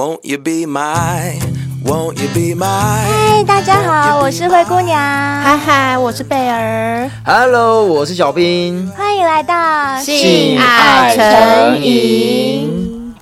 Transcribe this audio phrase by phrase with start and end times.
[0.00, 1.38] Won't you be my,
[1.84, 2.64] won't you be my？
[2.64, 4.98] 嗨，大家好，我是灰姑娘。
[4.98, 7.10] 嗨嗨，我是贝儿。
[7.22, 8.90] Hello，我是小兵。
[8.96, 12.49] 欢迎来到性爱诚引。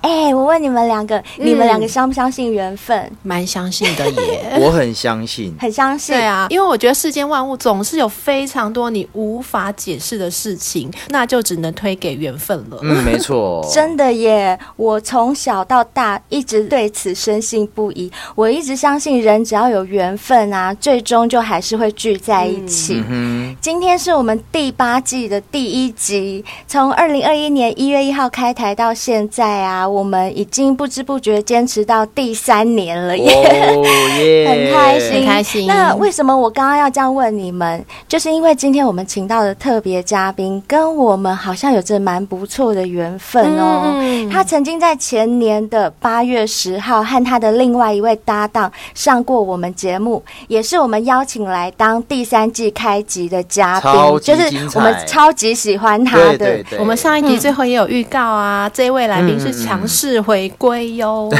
[0.09, 3.13] 哎，我问你们两个，嗯、你们两个相不相信缘分？
[3.23, 6.15] 蛮相信的耶， 我很相信，很相信。
[6.17, 12.79] 对啊，因为我觉得世间万物总是有非常多你无法解释的事情，那就只能推给缘分了。
[12.81, 14.59] 嗯， 没错，真的耶！
[14.77, 18.11] 我从小到大一直对此深信不疑。
[18.35, 23.05] 我一直相信人只要有缘分啊，最终就还是会聚在一起。
[23.11, 29.87] 嗯、今天是我们第八季的第一集，从二零二一年一月一号开台到现在啊。
[29.98, 33.85] 我们已经不知不觉坚持到第三年了耶，哦、
[34.21, 35.67] 耶很开心，很开心。
[35.67, 37.83] 那为什么我刚刚要这样问你们？
[38.07, 43.95] 就是因为今天我们请到的特别嘉宾跟我们好像有着蛮不错的缘分哦。
[43.97, 56.37] 嗯、他曾经在前年的八月十号和他的另外一位搭档上过我们节目，也是我们邀请来当第三季开集的嘉宾，就是我们超级喜欢他的。
[56.37, 59.78] 对对对，我们上一集最后也有预告啊，嗯、这一位来宾是强。
[59.87, 61.31] 是回归哟，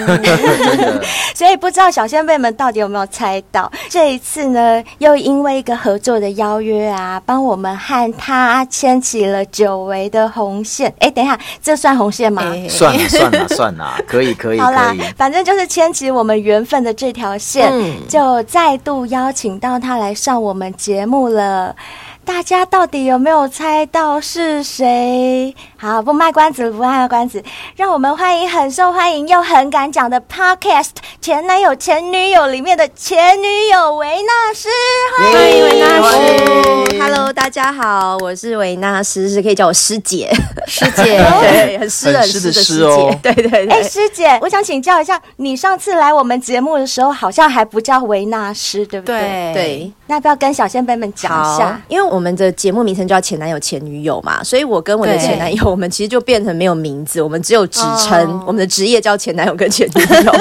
[1.35, 10.93] 所以不知道小仙辈们到底有没有猜到，这一次呢，又因为一个合作的邀约啊，帮我们和他牵起了久违的红线。
[10.99, 12.43] 哎，等一下，这算红线吗？
[12.43, 14.61] 欸、算了算了算了， 可以可以。
[14.61, 21.75] 好啦，反正就是牵起我们缘分的这条线，嗯、就再度邀请到他来上我们节目了。
[22.25, 25.55] 大家到底有没有猜到是谁？
[25.81, 27.41] 好，不卖关子，不卖关子，
[27.77, 30.87] 让我们欢迎很受欢迎又很敢讲的 Podcast
[31.21, 34.69] 《前男友前女友》里面的前女友维纳斯。
[35.17, 36.99] 欢迎维纳斯。
[37.01, 40.29] Hello，大家好，我是维纳斯，是可以叫我师姐，
[40.67, 43.69] 师姐， 对，很湿很湿的师姐， 对对对。
[43.69, 49.21] 哎，师姐，我想请教一下，你上次来我们节目的时候，好像还不叫维纳斯，对不对？
[49.21, 49.53] 对。
[49.55, 51.81] 对那要不要跟小仙辈们讲一下？
[51.87, 60.33] 因为我们的节目名称叫前男友前女友嘛，所以我跟我的前男友，我们其实就变成没有名字，我们只有职称，我们的职业叫前男友跟前女友。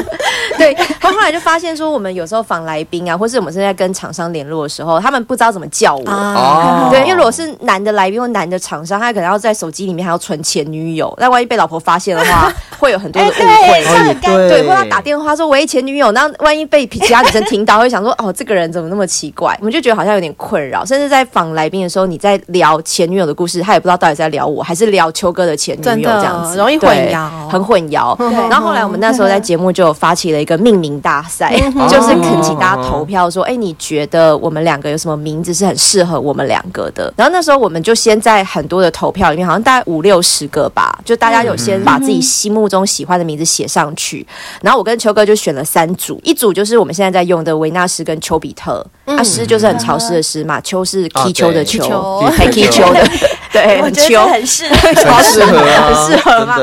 [1.32, 6.04] 就发现说，我们有时候访来宾啊，或是我们现在跟厂商联络的时候，他们不知道怎么叫我。
[6.10, 6.88] 哦。
[6.92, 14.14] 对，因为如果是男的来宾或男的厂商，他可能要在手机里面还要存前女友，那万一被老婆发现的话，会有很多的误会。
[14.22, 19.56] 对，对，或他打电话说喂前女友，那万一被其他女生听到，会想说哦，这个人怎么那么奇怪？
[19.60, 28.16] 我们就觉得好像有点困扰，甚至在访来宾的时候，你在聊前女友的故事，他也不知道到底在聊我还是聊秋哥的前女友，这样子容易混淆，很混淆。
[28.50, 31.58] 然后后来我们那时候在节目就发起了一个命名大赛，
[31.90, 37.12] 就是恳请大家投票说，哎，你觉得我们两个有什么名字是很适合我们两个的？
[37.16, 44.28] 然后那时候我们就先在很多的投票里面，好像大概五六十个吧，就大家有先把自己心目中喜欢的名字写上去，
[44.62, 49.78] 然后我跟秋哥就选了三组，一组就是我们现在在用的维纳斯跟丘比特，啊，诗就是很。
[49.78, 52.84] 潮湿的湿嘛，秋是踢球的球，很踢球。
[52.94, 53.08] 的，
[53.54, 56.58] 对，我觉得很适合，超适合，很适合嘛，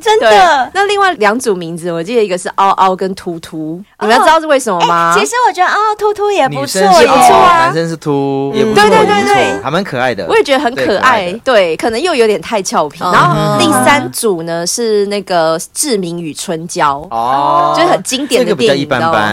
[0.00, 0.70] 真的。
[0.74, 5.14] 那另外两组名字，我记得一个是凹凹跟凸凸，你们知道是为什么吗？
[5.18, 7.64] 其实我觉得凹凹凸凸也不错，也不错啊。
[7.64, 10.26] 男生是秃，也不错，对对对对，还蛮可爱的。
[10.28, 13.00] 我也觉得很可爱，对，可能又有点太俏皮。
[13.00, 18.86] 然后第三组呢是那个志明与春娇，哦，就是很经典的电影，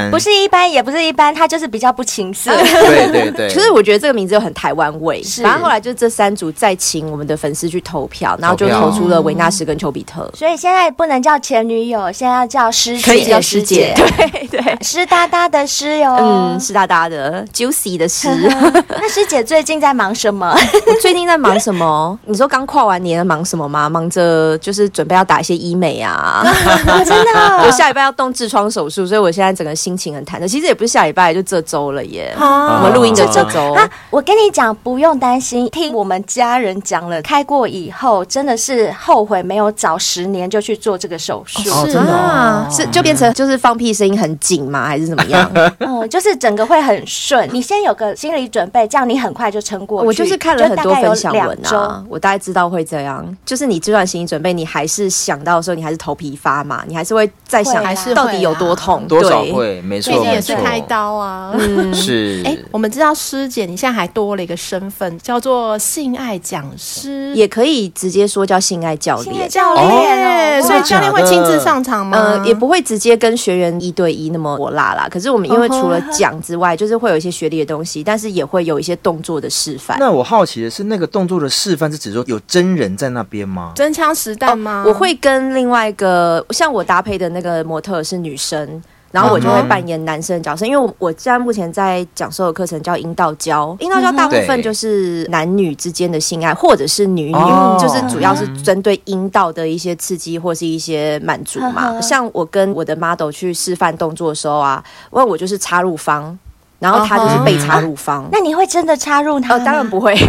[0.10, 2.56] 不是一般，也不是一般，他就是比较不情色。
[2.56, 3.32] 对 对。
[3.32, 5.22] 对，其实 我觉得这个名字又很台湾味。
[5.24, 10.30] 是，然后后来就这三组再请我们的粉丝去投票，然后就投出了维纳斯跟丘比特。
[10.34, 13.94] 所以现在不能叫前女友，现在要叫师姐，可以叫师姐。
[13.96, 18.30] 对对，湿哒哒的湿哟，嗯，湿哒哒的 juicy 的湿。
[18.88, 20.56] 那师姐最近在忙什么？
[20.86, 22.18] 我最近在忙什么？
[22.28, 23.90] 你说刚跨完年忙什么吗？
[23.90, 26.44] 忙着就是准备要打一些医美啊，
[27.04, 30.48] 真的，我下礼拜要动痔疮手术，所以我现在整个心情很忐忑。
[30.48, 32.32] 其实也不是下礼拜，就这周了耶。
[32.40, 33.24] 我们录音的。
[33.34, 35.68] 这周啊，我跟你讲，不用担心。
[35.70, 41.68] 听我们家人讲了，开过以后真的是后悔没有早十年就去做这个手术。
[41.72, 44.86] 哦、是啊，是就变成就是放屁声音很紧吗？
[44.86, 45.50] 还是怎么样？
[45.80, 47.50] 嗯， 就是整个会很顺。
[47.54, 50.08] 你先有个心理准备，这样你很快就撑过去。
[50.08, 53.26] 我就是看了很多分享文啊，我大概知道会这样。
[53.46, 59.08] 就是你这段心理准备，你还是想到的时候，你还是头皮发麻，你还是会在想，还是到底有多痛？
[59.08, 59.82] 多少会？
[59.82, 61.54] 没错，毕竟也是开刀啊。
[61.58, 62.42] 嗯，是。
[62.46, 63.14] 哎，我们知道。
[63.24, 69.48] 师姐，你现在还多了一个身份，叫做性爱讲师，也可以直接说叫性爱教练。
[69.48, 72.18] 教练，所以教练会亲自上场吗？
[72.18, 75.08] 呃，也不会直接跟学员一对一那么火辣啦。
[75.10, 79.98] 可是我们因为除了讲之外，就是会有一些学历的东西，但是也会有一些动作的示范。
[80.00, 83.74] 那我好奇的是，那个动作的示范是指说有真人在那边吗？
[83.76, 84.84] 真枪实弹吗？
[84.88, 88.80] 我会跟另外外一个，像我搭配的那个模特是女生。
[89.14, 102.02] 然后我就会扮演男生的角色，因为我我现在目前在讲授的课程叫阴道教，阴道教大部分就是男女之间的性爱，或者是女女，就是主要是针对阴道的一些刺激或是一些满足嘛。
[102.02, 106.36] 像我跟我的 model 去示范动作的时候啊，因为我就是插入方。
[106.84, 109.56] 然后他就是被插入方，那你会真的插入他？
[109.56, 110.14] 哦，当然不会。
[110.18, 110.28] 现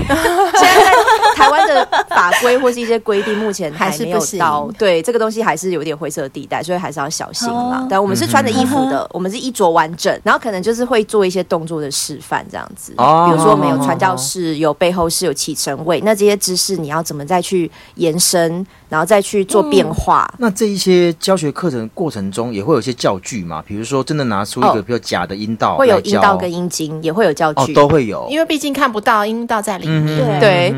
[0.63, 0.93] 在在
[1.35, 4.71] 台湾的法规或是一些规定，目前还没有到。
[4.79, 7.85] 对，这个东西还是有点灰色地带，所以还是要小心啦。
[7.91, 12.93] 但我们是穿着衣服的，我们是衣着完整，然后可能就是会做一些动作的示范这样子。
[12.93, 20.33] 比如说我们有传教士，有背后是有起承位，那这些姿势你要怎么再去延伸，然后再去做变化？
[20.39, 23.61] 那这一些教学课程过程中也会有一些教具嘛？
[23.67, 26.39] 比如说真的拿出一个比较假的阴道，会有阴道。
[26.49, 30.05] 阴茎也会有教具，哦，都会有，因为毕竟看不到阴道在里面。
[30.05, 30.75] 嗯、对，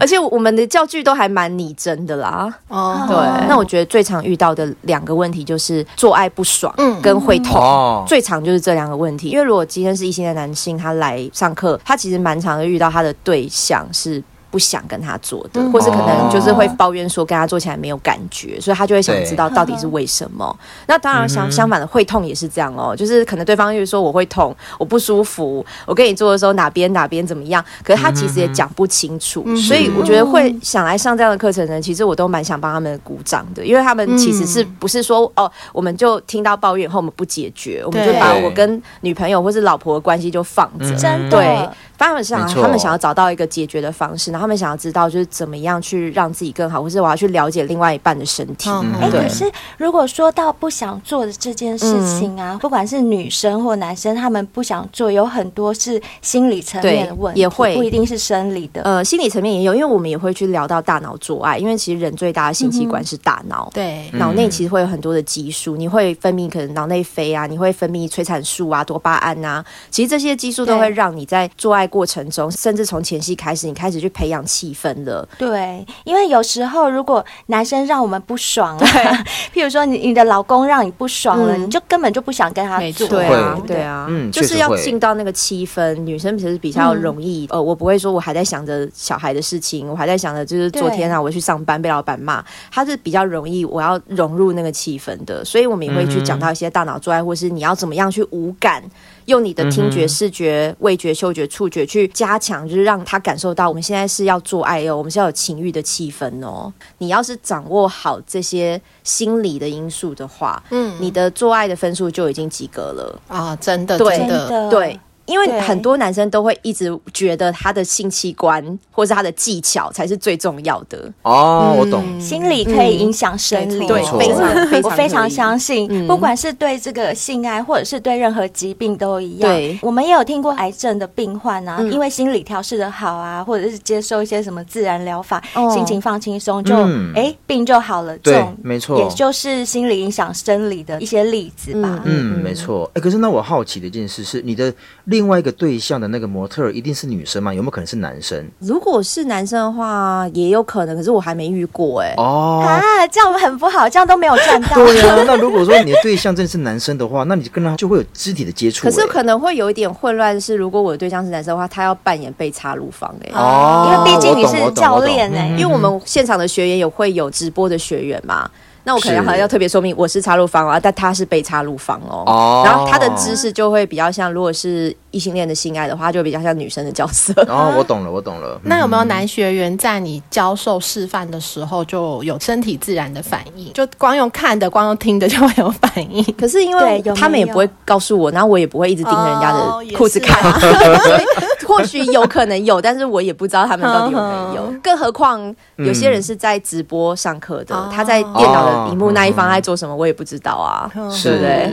[0.00, 2.52] 而且我们的教具都还蛮拟真的啦。
[2.68, 3.16] 哦，对。
[3.48, 7.60] 那我觉得最常遇到的两个问题就是做爱不爽，嗯，跟会痛。
[7.60, 9.28] 哦，最常就是这两个问题。
[9.28, 14.22] 因为如果今天是一性的男性，他来上课，他其实蛮常的遇到他的对象是。
[14.56, 20.58] 不想跟他做的，或是可能就是会抱怨说跟他做起来没有感觉，所以他就会想知道到底是为什么。
[20.86, 41.36] 那当然相相反的会痛也是这样哦，就是可能对方就是说我会痛，我不舒服，我跟你做的时候哪边哪边怎么样，可是他其实也讲不清楚，所以我觉得会想来上这样的课程呢，其实我都蛮想帮他们鼓掌的，因为他们其实是不是说哦，我们就听到抱怨后我们不解决，我们就把我跟女朋友或是老婆的关系就放着，真的。
[41.36, 41.68] 对。
[41.98, 48.70] 他们想，他们想要找到一个解决的方式，然后他们想要知道就是怎么样去让自己更好，或是我要去了解另外一半的身体。
[49.00, 49.44] 哎，可是
[49.76, 57.74] 如果说到不想做的这件事情啊，不管是女生或男生，他们不想做，有很多是心理层面的问题，也会。
[57.74, 58.82] 不一定是生理的。
[58.82, 75.28] 呃，心理层面也有，因为我们也会去聊到大脑做爱，因为其实人最大的性器官是大脑，对，脑内其实会有很多的激素，你会分泌可能脑内啡啊，你会分泌催产素啊、多巴胺啊，其实这些激素都会让你在做爱过程中，甚至从前戏开始，你开始去培养气氛了。
[75.38, 78.86] 对，因为有时候如果男生让我们不爽了，
[79.54, 83.08] 譬如说你你的老公让你不爽了，你就根本就不想跟他做。
[83.08, 85.94] 对啊，对啊，嗯，就是要进到那个气氛。
[85.96, 98.82] 女生其实比较容易，呃，我不会说我还在想着小孩的事情，我还在想着就是昨天啊，我去上班被老板骂，他是比较容易我要融入那个气氛的，所以我们也会去讲到一些大脑做爱，或是你要怎么样去无感。
[99.26, 106.72] 用你的听觉、视觉、味觉、嗅觉、触觉去加强，就是让他感受到我们现在是要做爱哦，我们是要有情欲的气氛哦。
[106.98, 113.54] 你要是掌握好这些心理的因素的话，嗯，你的做爱的分数就已经及格了啊！
[113.56, 114.98] 真的，对真的，对。
[115.26, 121.12] 因为很多男生都会一直觉得他的性器官或是他的技巧才是最重要的。
[121.22, 129.50] 哦，我懂，心理可以影响生理，对，非常，我非常相信，不管是对这个性爱或者是对任何疾病都一样。
[129.50, 135.42] 对，我们也有听过癌症的病患啊，因为心理调适的好啊，或者是接受一些什么自然疗法，
[135.74, 136.74] 心情放轻松，就
[137.16, 138.16] 哎病就好了。
[138.18, 142.00] 对，没错，也就是心理影响生理的一些例子吧。
[142.04, 142.88] 嗯，没错。
[142.94, 144.72] 哎，可是那我好奇的一件事是，你的。
[145.16, 147.54] 另外一个对象的那个模特一定是女生吗？
[147.54, 148.46] 有没有可能是男生？
[148.58, 150.94] 如果是男生的话，也有可能。
[150.94, 152.12] 可是我还没遇过哎。
[152.18, 154.76] 哦啊，这样很不好，这样都没有赚到。
[154.76, 158.84] 对啊，那如果说你的对象真的是男生的话， 那你跟他就会有肢体的接触。
[158.84, 163.30] 可是可能会有一点混乱，是如果我的对象是男生的话，他要扮演被插入方哎。
[163.32, 168.50] 哦，因为毕竟你是教练哎，因为我们现场的学员有会有直播的学员嘛。
[168.86, 172.22] 那我可能还要特别说明，我是插入方啊，但他是被插入方哦。
[172.24, 172.62] 哦。
[172.64, 177.32] 然后他的姿势就会比较像，如果是异性恋的性爱的话，就比较像女生的角色。
[177.48, 178.60] 哦，我懂了，我懂了。
[178.62, 183.72] 嗯、那有没有男学员在你教授示范的时候就有身体自然的反应？
[183.72, 186.24] 就光用看的，光用听的就会有反应？
[186.38, 190.40] 可是因为他们也不会告诉我，然后我也不会一直盯着人家的裤子看。
[190.48, 190.54] 哦
[191.66, 194.72] 或许有可能有，但是我也不知道他们到底有没有。
[194.80, 201.72] 更何况有些人是在直播上课的，嗯、他在电脑的荧幕那一方在做什么，我也不知道啊，是不对？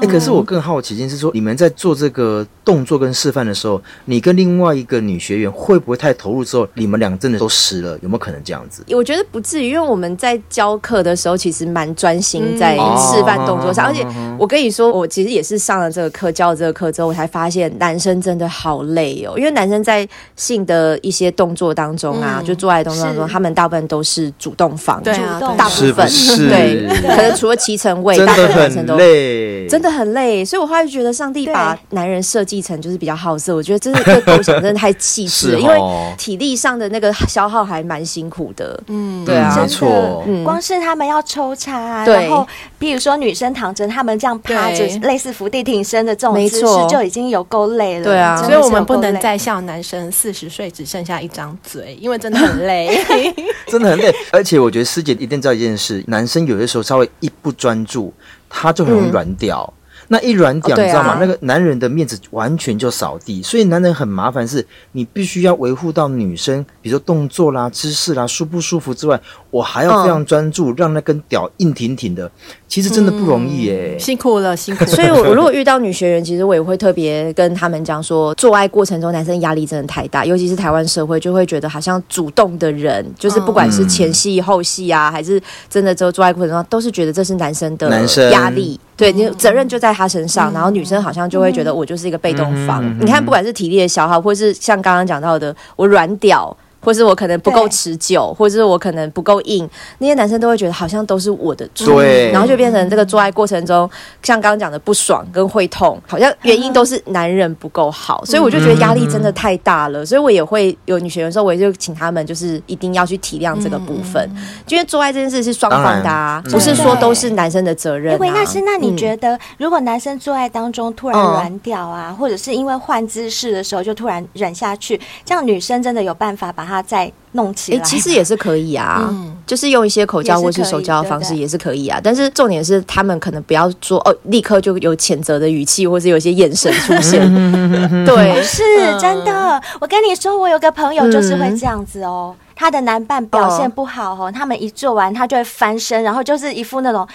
[0.00, 7.96] 哎，可是我更好奇一件事，说你们在做这个动作跟示范的时候，你跟另外一个女学员会不会太投入之后，你们俩真的都湿了？
[8.02, 8.84] 有没有可能这样子？
[8.88, 14.04] 我觉得不至于，因为我们在教课的时候其实蛮专心在示范动作上，而且
[14.36, 26.08] 我跟你说，我其实也是上了这个课，教了这个课之后，我才发现男生真的好累哦，因为男生在性的一些动作当中啊，就做爱动作当中，他们大部分都是主动方，对啊，大部分
[26.48, 29.84] 对，可能除了骑乘位，大部分男生都累，真。
[29.84, 30.42] 的很累。
[30.42, 35.78] 所以我后来就觉得，上帝把男人设计成就是比较好色，我觉得真的这构想真的太细致了，因为
[36.16, 38.80] 体力上的那个消耗还蛮辛苦的。
[38.86, 40.24] 嗯，对啊，没错。
[40.26, 42.46] 嗯，光是他们要抽插，然后
[42.78, 48.04] 比如说女生躺着，他们这样趴着，类似伏地挺身的这种姿势，就已经有够累了。
[48.04, 52.98] 对啊，所以我们不能再像男生四十岁只剩下一张嘴，因为真的很累，
[53.68, 54.10] 真的很累。
[54.32, 58.12] 而且我觉得师姐一定知道一件事，男生有些时候稍微一不专注，
[58.48, 59.72] 他就很容易软掉。
[59.76, 61.16] 嗯那一软屌，你知道吗？
[61.20, 69.20] 那个男人的面子完全就扫地，所以男人很麻烦，是你必须要维护到女生，比如说动作啦、姿势啦、舒不舒服之外，
[69.50, 72.30] 我还要非常专注，让那根屌硬挺挺的。
[72.66, 74.90] 其实真的不容易耶，辛苦了，辛苦了。
[74.90, 87.88] 所以，我如果遇到女学员，其实我也会特别跟他们讲说，做爱过程中男生压力真的太大，尤其是台湾社会就会觉得好像主动的人，就是不管是前戏、后戏啊，还是真的之后做爱过程中，都是觉得这是男生的
[88.32, 92.82] 压力，对，你责任就在他身上，然后女生好像就会觉得我就是一个被动方。
[93.00, 96.56] 你看，不管是体力的消耗，或是像刚刚讲到的，我软屌。
[96.84, 103.88] 或是我可能不够持久，或者是我可能不够硬，那些男生都会觉得好像都是我的错，然后就变成这个做爱过程中，
[104.22, 118.18] 像刚刚讲的不爽跟会痛，好像原因都是男人不够好，嗯、所以我就觉得压力真的太大了，所以我也会有女学员的时候，我也就请他们就是一定要去体谅这个部分，嗯、因为做爱这件事是双方的啊，不是说都是男生的责任、啊。
[118.18, 132.00] 维纳斯，那你觉得如果男生做爱当中突然软掉啊，嗯、或者是因为换姿势的时候就突然软下去，这样女生真的有办法把他再弄起来，其实也是可以啊， 嗯、就是用一些口交或是手交的方式也是可以啊。
[132.02, 137.20] 但是重点是他们可能不要说哦，立刻就有谴责的语气，或是有些眼神出现。
[138.06, 138.62] 对，是
[139.00, 139.60] 真的。
[139.80, 147.06] 我跟你说，我有个朋友就是会这样子哦，嗯、他的男伴表现不好哦，他们一做完他就会翻身，然后就是一副那种，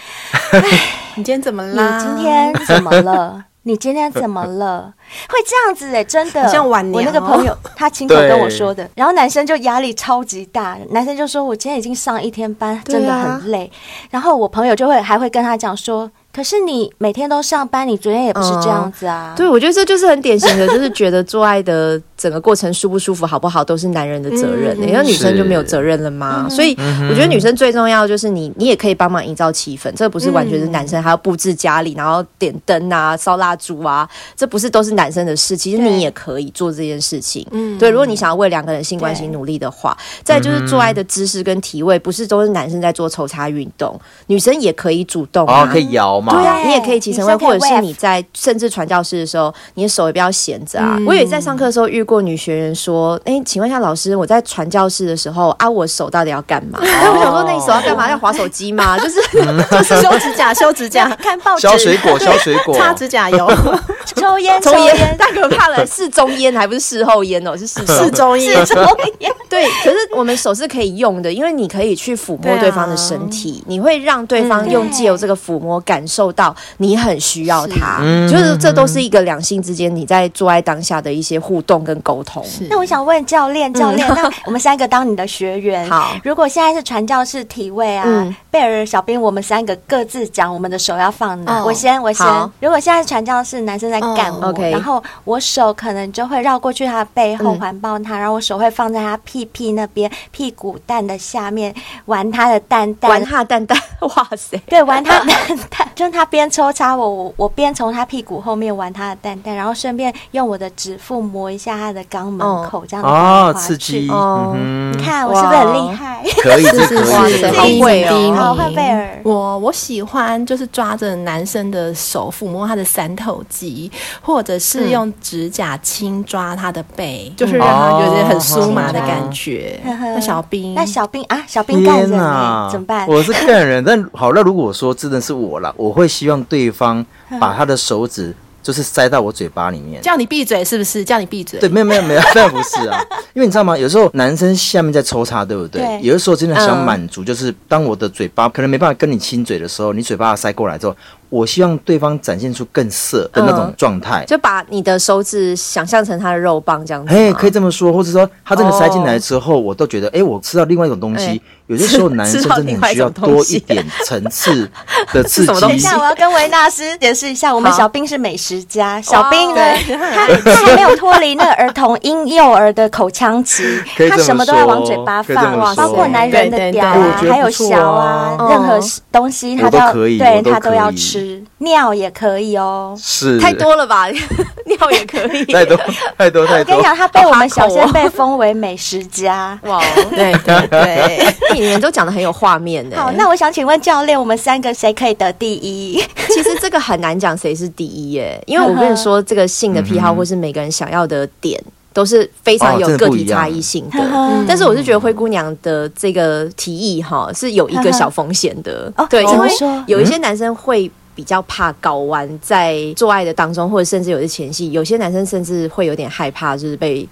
[0.51, 0.62] 哎，
[1.16, 1.98] 你今天怎么了？
[1.98, 3.44] 你今天怎么了？
[3.63, 4.94] 你今天怎么了？
[5.30, 13.66] 会这样子哎、欸，真的，像晚年、哦、我那个朋友他亲口跟我说的，然后男生就压力超级大，男生就说：“我今天已经上一天班，真的很累。
[13.66, 16.10] 啊”然后我朋友就会还会跟他讲说。
[16.39, 19.34] 可是你每天都上班，你昨天也不是这样子啊？
[19.34, 24.89] 嗯、对，我觉得这就是很典型的，就是觉得做爱的整个过程舒不舒服、好不好，都是男人的责任、欸。
[24.93, 26.48] 那、嗯、女生就没有责任了吗？
[26.50, 26.74] 所以
[27.10, 29.91] 我觉得女生最重要就是你，你也可以帮忙营造气氛。
[29.98, 35.58] 这不是完全是男生，还要布置家里，然后点灯啊、烧蜡烛啊，这不是都是男生的事。
[35.58, 37.46] 其实你也可以做这件事情。
[37.51, 46.39] 嗯对，如果你想要为两个人性关系努力的话，再就是做爱的姿势跟体位，不是都是男生在做抽插运动，女生也可以主动啊，哦、可以摇嘛？
[46.39, 47.00] 对啊，你也可以。
[47.00, 50.98] 骑乘位，或者是你在甚至传教士的时候，你的手也不要闲着啊。
[50.98, 58.09] 嗯、我也在上课的时候遇过女学员说：“哎、欸，请问一下老师，我在传教士的时候啊，我手到底要干嘛？”我想说，那你手要干嘛？
[58.09, 58.98] 要划手机吗？
[59.00, 63.50] 就是、嗯、 就是修指甲、修指甲、 看报纸、削水果、削水果、擦指甲油、
[64.21, 65.17] 抽烟、抽烟。
[65.17, 68.65] 太可怕了，事中烟还不是事后烟哦，是事 事中烟。
[68.65, 68.83] 事中
[69.19, 69.31] 烟。
[69.49, 82.43] 对，可是我们手是可以用的，因为你可以去抚摸对方的身体，啊、你会让对方用借由这个抚摸感受到你很需要他，是就是这都是一个两性之间你在做爱当下的一些互动跟沟通。
[82.45, 91.61] 是那我想问教练，教练，嗯、那我们三个当你的学员，好，如果现在是传教士体位啊，嗯、贝尔、小兵，我们三个各自讲我们的手要放哪？
[91.61, 92.23] 哦、我先，我先。
[92.59, 100.10] 如果现在是传教士，男生在干我，哦 okay、然后我手可能就会绕过去他的背后环抱他，嗯、然后我手会放在他屁屁那边。
[100.32, 101.74] 屁股蛋的下面
[102.06, 104.58] 玩他的蛋蛋，玩他的蛋蛋， 哇塞！
[104.68, 112.39] 对，玩他的蛋蛋，就是他边抽插我，我我边从他屁股后面玩他的蛋蛋，然后顺便用我的指腹摸一下他的肛门
[112.70, 114.56] 口，这样子哦，刺激哦！
[114.96, 116.24] 你看我是不是很厉害？
[116.42, 117.06] 可以，是是
[117.38, 118.34] 是，好会哦！
[118.36, 119.20] 好，换贝尔。
[119.24, 129.79] 我我喜欢就是抓着男生的手抚摸他的三头肌，或者是用指甲轻抓他的背，就是让他觉得很酥麻的感觉。
[129.84, 132.70] 那小兵，那小兵啊，小兵干人呢？
[132.72, 133.08] 怎么办？
[133.08, 137.06] 我是干人， 但好，那如果说真的是我了，我会希望对方
[137.39, 141.03] 把他的手指就是塞到我嘴巴里面，叫你闭嘴，是不是？
[141.03, 141.60] 叫你闭嘴？
[141.60, 143.01] 对，没有没有没有，当然 不是啊，
[143.34, 143.77] 因为你知道吗？
[143.77, 145.82] 有时候男生下面在抽插，对不对？
[145.82, 150.96] 对，有的时候真的想满足，就是当我的嘴巴可能没办法跟你亲嘴的时候，你嘴巴塞过来之后。
[151.29, 157.13] 我希望对方展现出更色的那种状态，就把你的手指想象成他的肉棒这样子。
[157.13, 161.41] 哎，可以这么说，或者说他真的塞进来之后，我都觉得，哎，我吃到另外一种东西。
[161.67, 164.67] 有些时候男生真的很需要多一点层次
[165.13, 165.62] 的刺激。
[165.62, 173.63] 等一下，我要跟维纳斯解释一下，我们小兵是美食家，小兵呢，他 他还没有脱离那个儿童婴幼儿的口腔期，
[174.09, 178.79] 他什么都要往嘴巴放，包括男人的屌啊，还有小啊，任何
[179.12, 181.18] 东西他都要，对他都要吃。
[181.19, 182.95] 吃，尿也可以哦。
[182.97, 184.07] 是太多了吧？
[184.65, 185.77] 尿也可以，太多
[186.17, 186.75] 太多太多。
[186.75, 189.59] 我跟你讲，他被我们小仙贝封为美食家。
[189.63, 192.97] 哇，对对对， 你们都讲的很有画面的。
[192.97, 196.01] 好，那我想请问教练，我们三个谁可以得第一？
[196.29, 201.61] 其实这个很难讲谁是第一耶，因为我跟你说，这个性的癖好或是每个人想要的点。
[201.91, 209.49] 都是非常有个体差异性的，哦、但是我是觉得灰姑娘的这个提议哈是有一个小风险的，呵呵对，因为
[209.88, 217.05] 有一些男生会比较怕睾丸在做爱的当中，或者甚至有些前戏，有些男生甚至会有点害怕，就是被。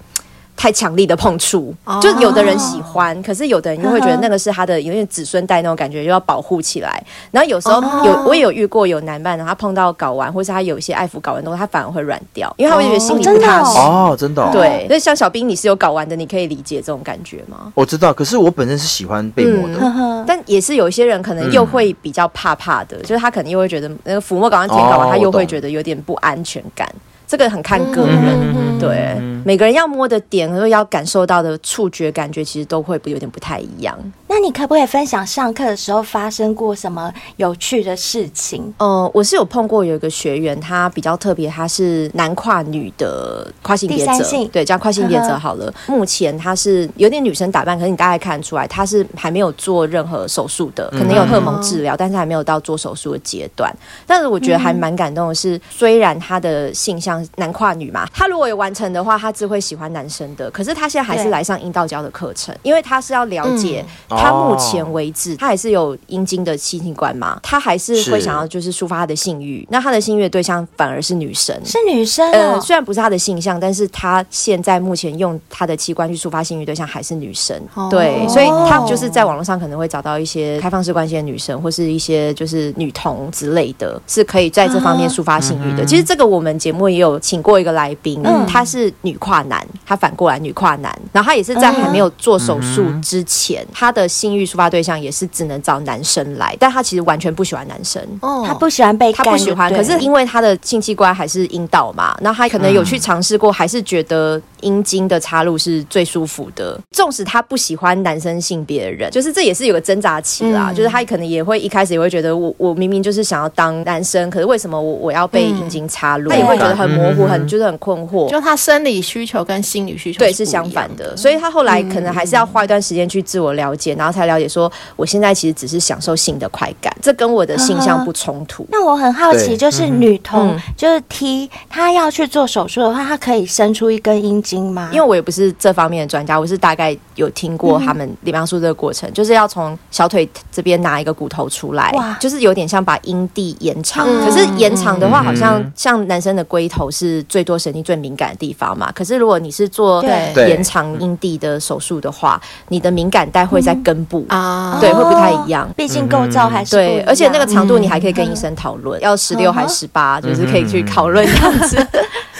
[0.58, 1.72] 太强力的碰触，
[2.02, 7.00] 就有的人喜欢，哦、可是有的人又会觉得那个是他的有点子孙带那种感觉，又要保护起来。
[7.30, 13.78] 然后有时候有、哦、我也有遇过有男伴，然后他碰到睾丸，或是他有一些爱抚睾丸的东西，他反而会软掉，因为他会觉得心里不踏实。
[13.78, 14.50] 哦，真的、哦。
[14.52, 17.72] 对，那像小兵，你是有睾丸的，你可以理解这种感觉吗？
[17.76, 26.92] 我知道，可是我本身是喜欢被摸的，嗯、但也是有一些人可能又会比较怕怕的，嗯、就是他可能又会觉得那个抚摸睾丸、舔睾丸，哦、他又会觉得有点不安全感。
[27.28, 28.24] 这个很看个人，
[28.56, 33.94] 嗯、对、嗯、每个人要摸的点和要感受到的触觉感觉，其实都会有点不太一样。
[34.26, 38.72] 那你可不可以分享上课的时候发生过什么有趣的事情？
[38.78, 44.12] 呃，我是有碰过有一个学员，他比较特别，他是男跨女的跨性别者，
[44.50, 45.66] 对，叫跨性别者好了。
[45.66, 53.70] 呵呵目前他是有点女生打扮，可是你大概看得出来，他是还没有做任何手术的，可能有荷尔蒙治疗，嗯、但是还没有到做手术的阶段。
[54.06, 57.17] 但是我觉得还蛮感动的是，虽然他的性向。
[57.36, 60.50] 男跨女嘛，他如果有完成的话，他只会喜欢男生的。
[60.50, 69.66] 可是他现在还是来上阴道交的课程，因为他是要了解，他目前为止、嗯、他还是有阴茎的性器官嘛，他还是会想要就是抒发他的性欲。
[69.70, 72.32] 那他的性欲对象反而是女生，是女生、哦。
[72.32, 77.56] 呃，虽然不是他的性向，但是他现在目前用他的器官去抒发性欲对象还是女生。
[77.74, 85.82] 哦、对，所以他就是在网络上可能会找到一些开放式关系的女生，或是一些就是女同之类的，是可以在这方面抒发性欲的。
[85.82, 116.30] 啊、其实这个我们节目也有请过一个来宾，嗯，他是女跨男，他反过来女跨男，然后他也是在还没有做手术之前，嗯、他的性欲抒发对象也是只能找男生来，但他其实完全不喜欢男生，哦，他不喜欢被，他不喜欢，可是因为他的性器官还是阴道嘛，那他可能有去尝试过，还是觉得阴茎的插入是最舒服的，纵使他不喜欢男生性别的人，就是这也是有个挣扎期啦，嗯、就是他可能也会一开始也会觉得我我明明就是想要当男生，可是为什么我我要被阴茎插入？
[116.30, 117.48] 嗯、他也会觉得很模糊，很。
[117.48, 128.66] 就是很困惑，就他生理需求跟心理需求对是相反的，所以他后来可能还是要花一段时间去自我了解，然后才了解说，我现在其实只是享受性的快感，这跟我的性向不冲突。
[128.70, 134.90] 那我很好奇，就是女同就是 T，她要去做手术的话，她可以生出一根阴茎吗？
[134.92, 144.06] 因为我也不是这方面的专家，我是大概有听过他们里面说这个过程，就是要从小腿这边拿一个骨头出来，哇，就是有点像把阴蒂延长。
[144.24, 150.02] 可是延长的话，好像像男生的龟头是最多神经最敏感的地方嘛，可是如果你是做
[150.36, 161.86] 延长阴蒂的手术的话，你的敏感带会在根部啊，对，会不太一样，毕竟构造还是对，而且那个长度你还可以跟医生讨论，要十六还是十八，就是可以去讨论这样子。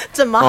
[0.13, 0.41] 怎么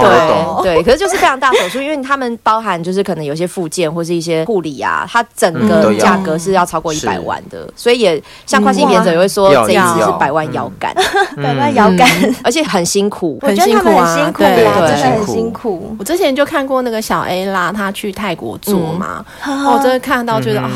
[0.64, 10.94] 对 对，可是就是非常大手术，因为他们包含就是可能有些附件或是一些护理啊，它整个价格是要超过一百万的，所以也像跨性别者也会说这一次是百万腰杆，
[11.38, 12.08] 百万腰杆，
[12.44, 15.96] 而且很辛苦，很辛苦啊，对对，真的很辛苦。
[16.00, 20.70] 我之前就看过那个小 A 啦，他去泰国做嘛，我真的看到觉得啊，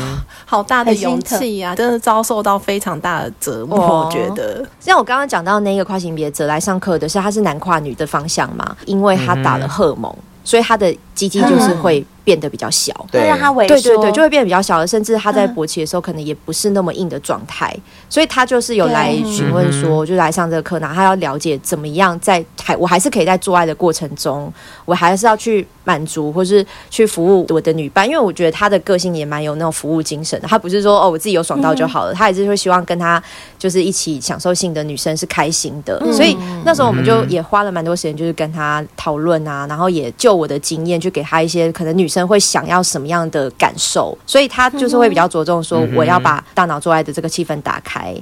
[0.44, 4.04] 好大的勇气啊，真的遭受到非常大的折磨。
[4.04, 4.64] 我觉得。
[4.80, 8.63] 像我刚刚讲到那个跨性别者来上课的是，他是男跨女的方向嘛。
[8.86, 14.86] 因为他打了荷尔蒙，所以他的鸡鸡就是会变得比较小，对，让他萎缩，对对对，就会变得比较小了。
[14.86, 17.74] 甚至他在勃起的时候，可能也不是那么硬的状态。
[18.08, 24.52] 所以他就是有来询问说，就来上这个课，然后他要了解怎么样在还我还是可以在做爱的过程中，
[24.84, 30.48] 我还是要去满足或是去服务我的女伴，因为我觉得他的个性也蛮有那种服务精神的。
[30.48, 33.22] 他不是说哦，我自己有爽到就好了，他也是会希望跟他
[33.58, 36.00] 就是一起享受性的女生是开心的。
[36.12, 48.14] 所以那时候我们就也花了蛮多时间，就是跟他讨论啊，然后也就我的经验去给他一些可能女生会想要什么样的感受，所以他就是会比较着重说，我要把大脑做爱的这个气氛打开。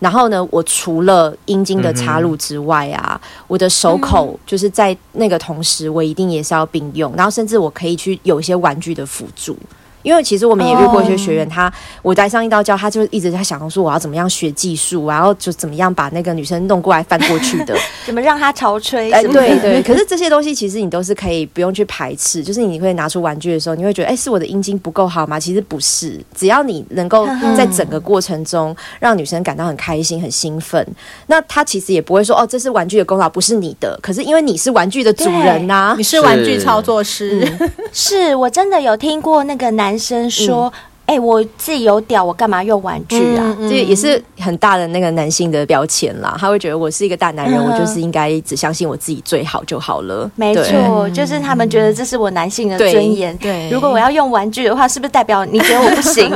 [0.00, 9.56] 然后呢，我除了阴茎的插入之外啊，我的手口就是在那个同时，我一定也是要并用，然后甚至我可以去有一些玩具的辅助。
[10.04, 17.74] 因为其实我们也遇过一些学员，他我在上一道教，他就一直在想说我要怎么样学技术，然后就怎么样把那个女生弄过来翻过去的，
[18.06, 19.10] 怎么让她潮吹？
[19.10, 19.82] 哎，对对。
[19.82, 25.40] 可是这些东西其实你都是可以不用去排斥，就是你会拿出玩具的时候，你会觉得哎，是我的阴茎不够好吗？
[25.40, 30.86] 其实不是，只要你能够 在整个过程中让女生感到很开心、很兴奋，
[31.28, 33.98] 那她其实也不会说哦，这是玩具的功劳，不是你的。
[34.02, 37.40] 可是因为你是玩具的主人呐、啊，你是玩具操作师，
[37.92, 40.72] 是，是我真的有听过那个男男生说。
[41.06, 43.54] 嗯哎、欸，我自己有屌，我干嘛用玩具啊？
[43.60, 46.34] 这、嗯嗯、也是很大的那个男性的标签啦。
[46.40, 50.30] 他会觉得我是一个大男人，嗯、我就是应该只相信我自己最好就好了。
[50.34, 53.36] 没错，就是他们觉得这是我男性的尊严。
[53.36, 56.30] 对，如果我要用玩具的话，是不是代表你觉得我不行？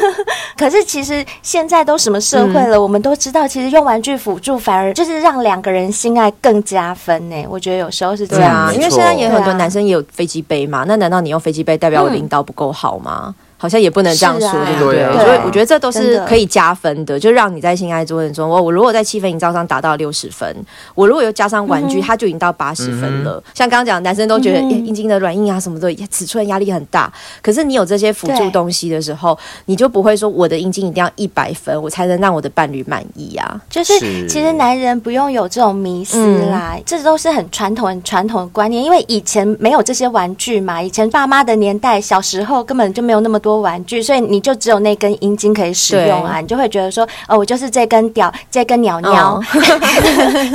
[0.54, 7.46] 可是其实现在都什么社会了，嗯、我们都知道，其实用玩具辅助反而就是让两个人性爱更加分呢。
[7.48, 10.84] 我觉得有时候是这样啊，因为现在也很多男生也有飞机杯嘛。
[10.86, 13.34] 那难道你用飞机杯代表我的阴道不够好吗？
[13.60, 15.04] 嗯好像也不能这样说，对不对？
[15.22, 20.56] 所以我觉得这都是可以加分的，就让你在性爱过程中，我我如果在气氛营造上达到六十分，
[20.94, 23.32] 我如果又加上玩具，它就已经到八十分了。
[23.52, 27.12] 像刚刚讲，男生都觉得阴茎的软硬啊什么的，尺寸压力很大。
[27.42, 33.60] 可是你有这些辅助东西的时候，你就不会说我的阴茎一定要一百分，我才能让我的伴侣满意啊。
[33.68, 33.92] 就是
[34.26, 43.49] 其实男人不用有这种迷思啦，这都是很传统、很传统的观念，因为以前没有这些玩具嘛，以前爸妈的年代，小时候根本就没有那么多。
[43.50, 49.40] 多玩具，所以你就只有那根阴茎可以使用啊，你就会觉得说，哦，我就是这根屌，这根鸟鸟，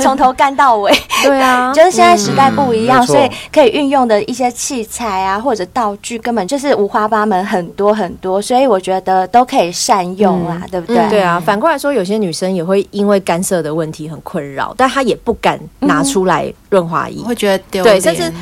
[0.00, 0.90] 从、哦、 头干到尾。
[1.22, 8.40] 对啊， 就是现在时代不一样，嗯、所以可以运用的一些器材啊，或者道具，根本就是五花八门，很多很多。
[8.40, 11.08] 所以我觉得都可以善用啊，嗯、对不对？
[11.10, 11.38] 对啊。
[11.44, 17.96] 反过来说，有些女生也会因为干涩的问题很困扰，但她也不敢拿出来润滑液，会觉得丢脸。
[17.96, 18.32] 对，甚至。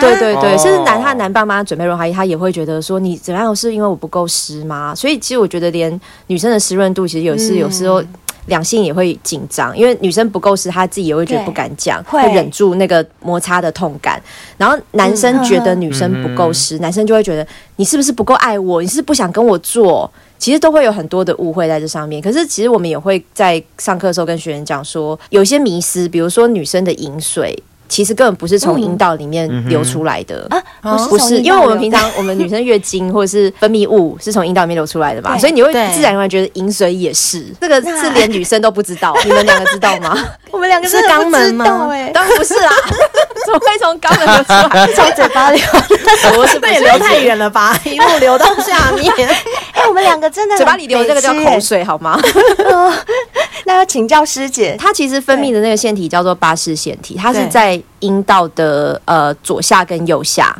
[0.00, 4.94] 对对对，甚至男他男爸妈准备润滑液，他也会觉得说，你怎样是因为我不够湿吗？
[4.94, 8.02] 所以其实我觉得连女生的湿润度其实有时有时候
[8.46, 14.20] 两性也会紧张，因为女生不够湿，她自己也会觉得不敢讲，会忍住那个摩擦的痛感。
[14.56, 18.82] 然后男生觉得女生不够湿，男生就会觉得你是不是不够爱我？
[18.82, 20.10] 你是不想跟我做？
[20.38, 22.20] 其实都会有很多的误会在这上面。
[22.20, 27.62] 可是其实我们也会在上课的时候跟学员讲说，有一些迷思，比如说女生的饮水。
[27.88, 30.48] 其实根本不是从阴道里面流出来的
[30.80, 40.16] 啊，不是，因为我们平常我们女生月经或者是分泌物是从阴道里面流出来的嘛，所以你会自然而然觉得饮水也是，这个是连女生都不知道， 你们两个知道吗？
[40.50, 41.64] 我们两个是肛门吗？
[42.12, 42.70] 当然不是啦，
[43.44, 44.86] 怎么会从肛门流出来？
[44.94, 45.60] 从嘴巴流？
[46.34, 47.78] 不是，那也流太远了吧？
[47.84, 49.12] 一路流到下面。
[49.72, 52.18] 哎，我们两个真的嘴巴里流这个叫口水好吗？
[53.66, 60.56] 那要请教师姐，她其实分泌的那个腺体叫做巴氏腺体，它是在阴道的呃左下跟右下。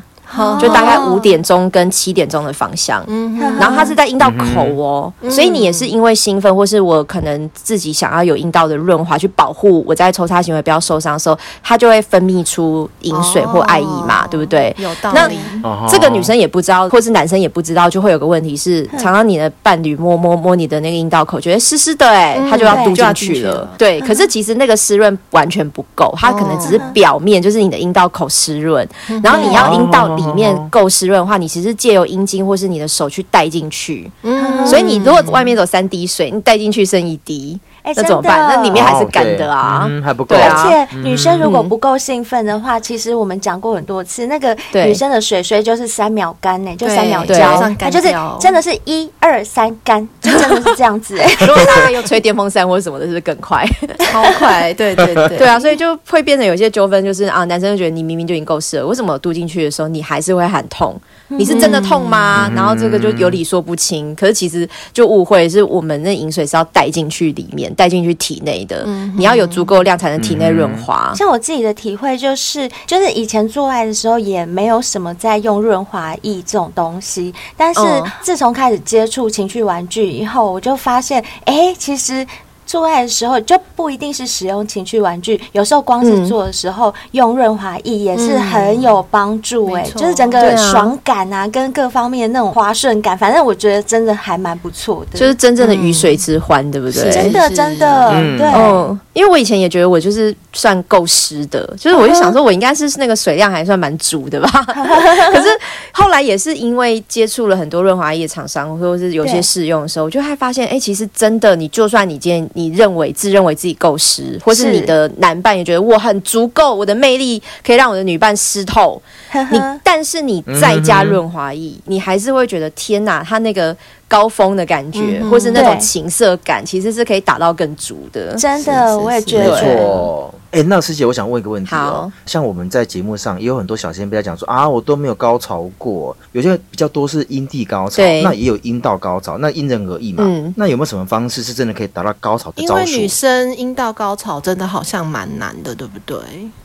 [0.61, 14.75] 就大概五点钟跟七点钟的方向，嗯，然后它是在阴道口哦，所以你也是因为兴奋，或是我可能自己想要有阴道的润滑去保护我在抽插行为不要受伤的时候，它就会分泌出饮水或爱意嘛，对不对？
[14.79, 15.39] 有道理。
[15.63, 23.69] 那这个女生也不知道，或是男生也不知道，就会有个问题是，常常你的伴侣摸摸摸你的那个阴道口，觉得湿湿的，哎，他就要嘟进去了。
[23.79, 28.87] 对，可是其实那个湿润完全不够，它可能只是表面，就是你的阴道口湿润，
[29.23, 30.24] 然后你要阴道里。
[30.27, 37.59] 里面够湿润的话，你其实借由阴茎或是你的手去带进去，嗯，所以你如果外面走三滴水，你带进去剩一滴。
[37.85, 38.49] 哎，那怎么办？
[38.49, 40.35] 那里面还是干的啊，还不够。
[40.35, 48.09] 而且女生如果不够兴奋的话，其实我们讲过很多次，那个女生的水水就是三秒干呢，就三秒胶，它就是
[48.41, 51.19] 真的是一二三干，就真的是这样子。
[51.19, 53.67] 哎， 如果大家用吹电风扇或者什么的，是不是更快？
[54.11, 60.99] 超快，对对对， 对啊，所以就会变成有些纠纷，就是啊，男生就觉得你明明就已经够湿了，为什么嘟进去的时候你还是会喊痛？
[61.29, 62.51] 你是真的痛吗？
[62.55, 64.15] 然后这个就有理说不清。
[64.15, 67.74] 可是其实就误会，是我们那饮水是要带进去里面。
[67.75, 71.13] 带进去体内的，嗯、你要有足够量才能体内润滑。
[71.15, 77.81] 像我自己的体会就是，就是以前做爱的时候也没有什么在用润滑液这种东西，但是
[78.21, 82.27] 自从开始接触情趣玩具以后，我就发现，哎、欸，其实。
[82.67, 97.11] 做爱的时候就不一定是使用情趣玩具，有时候光是做的时候用润滑液也是很有帮助哎，就是整个爽感啊，跟各方面那种滑顺感，反正我觉得真的还蛮不错的，就是真正的鱼水之欢，对不对？
[97.11, 98.97] 真的真的，对。
[99.13, 104.49] 因为我以前也觉得我就是算够湿的，就是我就想说我应该是那个水量还算蛮足的吧。
[104.67, 105.49] 可是
[105.93, 119.01] 后来也是因为接触了很多润滑液厂商，或者是有些试用的时候，我就还发现，哎，其实真的，你就算你今天你认为自认为自己够湿，或是你的男伴也觉得我很足够，我的魅力可以让我的女伴湿透，
[119.51, 123.77] 你但是你再加润滑液，你还是会觉得天哪，它那个。
[124.07, 128.37] 高峰的感觉，或是那种情色感，其实是可以打到更足的。
[128.37, 129.51] 真的，我也觉得。
[129.51, 130.33] 没错。
[130.53, 132.13] 哎，那师姐，我想问一个问题哦。
[132.25, 136.17] 像我们在节目上也有很多小仙贝讲说啊，我都没有高潮过。
[136.31, 140.23] 有些比较多是阴蒂高潮，那也有阴道高潮，那因人而异嘛。
[140.25, 140.55] 嗯。
[140.57, 142.87] 那有没有什么方式是真的可以达到高潮的招数？
[142.87, 146.17] 因为女生阴道高潮真的好像蛮难的，对不对？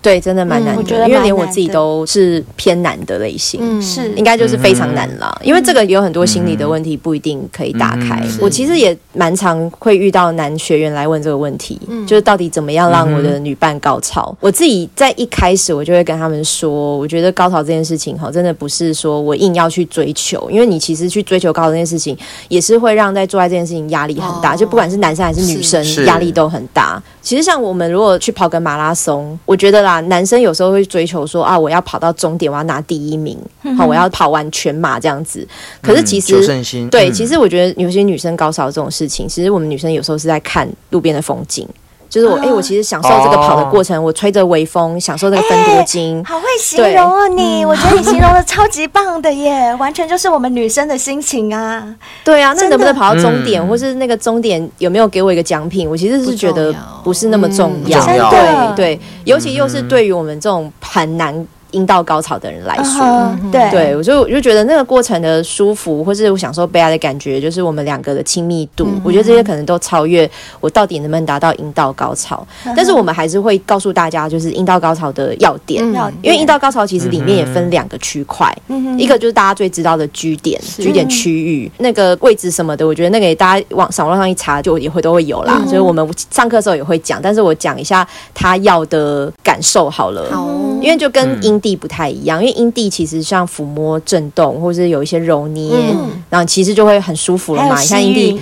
[0.04, 1.08] 对，真的蛮难的。
[1.08, 5.42] 因为连我自己都是偏难的类型，是应该就是非常难了。
[5.42, 7.40] 因为这个有很多心理的问题，不一定。
[7.54, 8.20] 可以打开。
[8.24, 14.30] 嗯、我其实也蛮常会遇到男学员来问这个问题，嗯、就是到底怎么样让我的女伴高潮？
[14.32, 22.18] 嗯、我自己在一开始我就会跟他们说，我觉得高潮这件事情哈，真的不是说我硬要去追求，因为你其实去追求高潮这件事情，
[22.50, 27.02] 也是会让在做爱这件事情压力很大，哦、就不管是男生还是女生，压力都很大。
[27.22, 33.38] 其实像我们如果去跑个马拉松，我觉得啦，男生有时候会追求说啊，我要跑到终点，我要拿第一名，
[33.78, 35.48] 好，我要跑完全马这样子。
[35.82, 41.68] 可是其实，对，其实我觉得有些女生高潮这种事情，其实我们女生有时候是在看路边的风景。
[42.10, 46.24] 就是我，哎、欸，我其实享受这个跑的过程，哦、我吹着微风，享受这个分多精、欸。
[46.24, 51.96] 好会形容哦，你，嗯、我觉得你形容的超级棒的耶， 完全就是我们女生的心情啊。
[52.24, 55.88] 对啊，那能不能跑到终点，嗯、或是那个终点有没有给我一个奖品？
[55.88, 58.04] 我其实是觉得不是那么重要。
[58.04, 61.48] 嗯、重对对，尤其又是对于我们这种很难。
[61.72, 63.70] 阴道高潮的人来说，uh huh, 对。
[63.72, 68.88] 对，我就我就觉得那个过程的舒服，或是我享受被爱的感觉，就是我们两个的亲密度。
[69.04, 70.30] 我觉得这些可能都超越
[70.60, 72.46] 我到底能不能达到阴道高潮。
[72.66, 72.74] Uh.
[72.76, 75.84] 但是我们还是会告诉大家，就是阴道高潮的要点，
[76.22, 78.56] 因为阴道高潮其实里面也分两个区块，
[78.98, 85.62] 一个就是大家最知道的 G 点，G 点区域那个位置什么的，我觉得那个大家往网络上一查就也会都会有啦。
[85.68, 90.50] 所以我们上课的时候也会讲，但是我讲一下他要的感受好了，好。
[90.82, 97.80] 因为就跟阴地不太一样，因为阴蒂其实像抚摸、震动，或者是有一些揉捏，嗯、然后其实就会很舒服了嘛。
[97.80, 98.40] 你看阴蒂，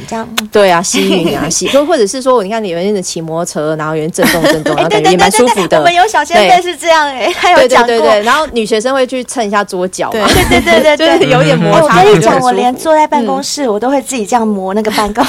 [0.51, 5.77] 对啊，吸吮啊，吸，或者是说，你看你有人骑摩托车，然后有人震动震动， 然后感觉也蛮舒服的。
[5.77, 11.99] 我们有小仙贝是这样哎，还有讲过，然后女学生会去蹭一下桌脚，对对对对对，就是 有点摩擦。
[11.99, 15.27] 我跟你讲，我连坐在办公室，我都会自己这样磨那个办公椅。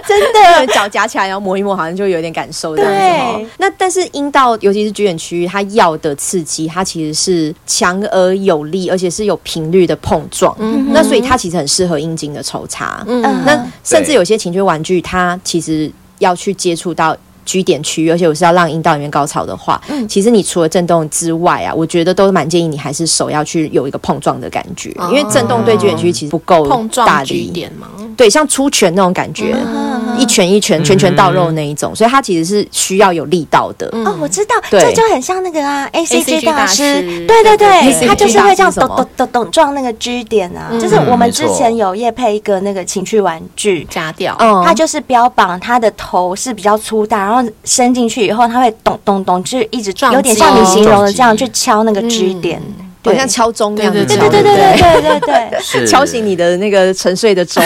[0.10, 2.91] 真的，脚夹起来然后磨一磨，好像就有点感受这样
[3.39, 3.48] 子。
[3.60, 10.56] 那但是阴道，尤其是居眼区域，它要的刺激，它其实是强而有力，而且是有频率的碰撞。
[10.60, 13.04] 嗯，那所以它其实很适合阴茎的抽插。
[13.08, 17.15] 嗯，那甚至有些情趣玩具，它其实要去接触到。
[17.50, 26.70] G 点区域，而且我是要让阴道里面高潮的话，嗯、其实你除了震动之外啊，我觉得都蛮建议你还是手要去有一个碰撞的感觉，哦、因为震动对 G 点区域其实不够大力。
[26.70, 27.88] 碰撞 G 点吗？
[28.16, 33.90] 对，像出拳那种感觉，嗯、一拳一拳，拳拳到肉那一种，嗯、所以它其实是需要有力道的。
[34.06, 47.38] 哦，我知道，这就很像那个啊，A C G 大师，对对对，他就是会这样咚咚咚咚撞那个 G 点啊，嗯、就是我们之前有夜配一个那个情趣玩具夹掉，嗯，它就是标榜它的头是比较粗大，然后。
[47.63, 52.62] 伸进去以后，它会咚咚咚，就是一直撞，有点像你形容的这样去敲那个支点。
[53.04, 55.50] 好像敲钟那样子，对对对对对对？
[55.74, 57.64] 对，敲醒你的那个沉睡的钟，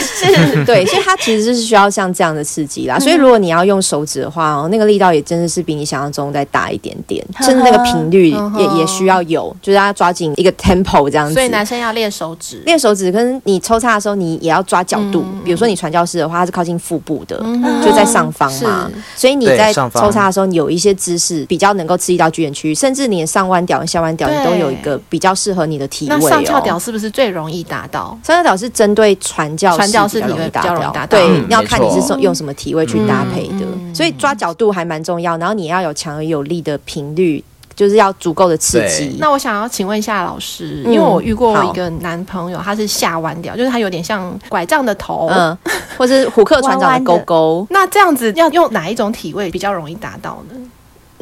[0.00, 2.98] 是， 对，所以它其实是需要像这样的刺激啦。
[2.98, 11.34] 所以如果你要用手指的话，哦，那个力道也真的是比你想象中再大一点点，甚至那个频率也也需要有，就是要抓紧一个 tempo 这样子。
[11.34, 15.24] 所以男生要练手指，练手指，跟你抽插的时候，你也要抓角度。
[15.44, 17.36] 比如说你传教士的话，它是靠近腹部的，
[17.84, 18.90] 就在上方嘛。
[19.14, 24.71] 所以你在抽插的时候，你有一些姿势比较能够刺激到 G 点区域，甚至你上弯屌、下弯屌，你都有。
[24.72, 26.18] 一个比较适合你的体位哦。
[26.20, 28.18] 那上翘屌是不是最容易达到？
[28.24, 31.18] 上翘屌是针对传教士，传教士体位比较容易达到。
[31.18, 33.60] 对，嗯、要看你是用什么体位去搭配的。
[33.60, 37.42] 嗯、所以抓角度还蛮重要，然后你要有强而有力的频率，
[37.74, 39.16] 就是要足够的刺激。
[39.18, 45.56] 那我想要请问一下老师，因为我遇过一个男朋友，他是下弯屌，就是他有点像拐杖的头，嗯，
[45.96, 47.66] 或是虎克船长的勾勾。
[47.70, 50.56] 那这样子要用哪一种体位比较容易达到呢？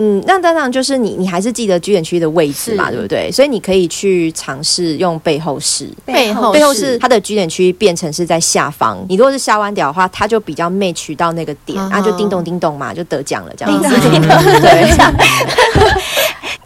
[0.02, 3.30] 嗯，那当然就是你，你还是记得居点区域的位置嘛，对不对？
[3.30, 9.04] 所以你可以去尝试用背后式，背后背后是它的居点区域变成是在下方。
[9.10, 12.04] 你如果是下弯屌的话，它就比较 match 到那个点，然后、uh huh.
[12.06, 13.88] 就叮咚叮咚嘛，就得奖了，这样子。
[14.00, 14.90] 叮咚叮咚， 对。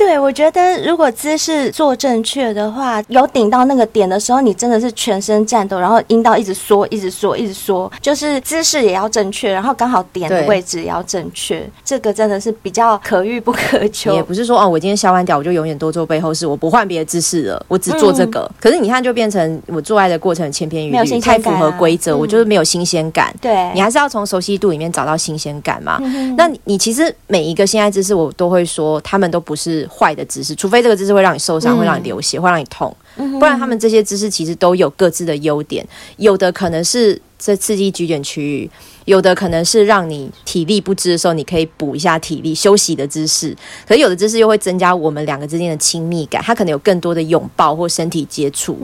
[0.04, 14.12] 对，我觉得如果姿势做正确的话，有顶到那个点的时候，你真的是全身战斗，然后阴道一直缩，一直缩，一直缩，就是姿势也要正确，然后刚好点的位置也要正确，对这个真的是比较可遇不可求。
[14.12, 18.40] 也不是说哦，我今天消完屌，我就永远多做背后式，我不换别的姿势了，我只做这个。
[18.40, 23.34] 嗯、可是你看，就变成我做爱的过程千篇一律，啊、太符合规则，我就是没有新鲜感。
[23.40, 25.98] 对、嗯，你还是要从熟悉度里面找到新鲜感嘛。
[26.02, 29.88] 嗯、那你其实每一个性爱姿势，我都会说，他们都不是。
[29.96, 32.94] 坏的姿势，除非这个姿势会让你受伤、会让你流血、会让你痛，
[33.38, 35.86] 不然他们这些姿势其实都有各自的优点。
[36.16, 38.70] 有的可能是在刺激 G 点区域，
[39.04, 43.56] 有的可能是让你体力不支的时候，你可以补一下体力休息的姿势。
[43.86, 48.76] 可是有的姿势又会增加我们两个之间的亲密感，它可能有更多的拥抱或身体接触。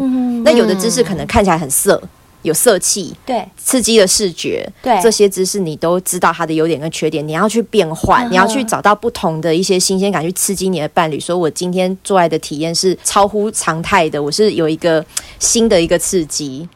[0.44, 2.00] 那有的姿势可能看起来很色。
[2.42, 11.20] 有色气，对，刺激的视觉，对，这些知识你都知道它的优点跟缺点，你要去变换，嗯、你要去找到不同的一些新鲜感，去刺激你的伴侣。
[11.20, 15.04] 说我今天做爱的体验是超乎常态的，我是有一个
[15.38, 16.68] 新的一个刺激。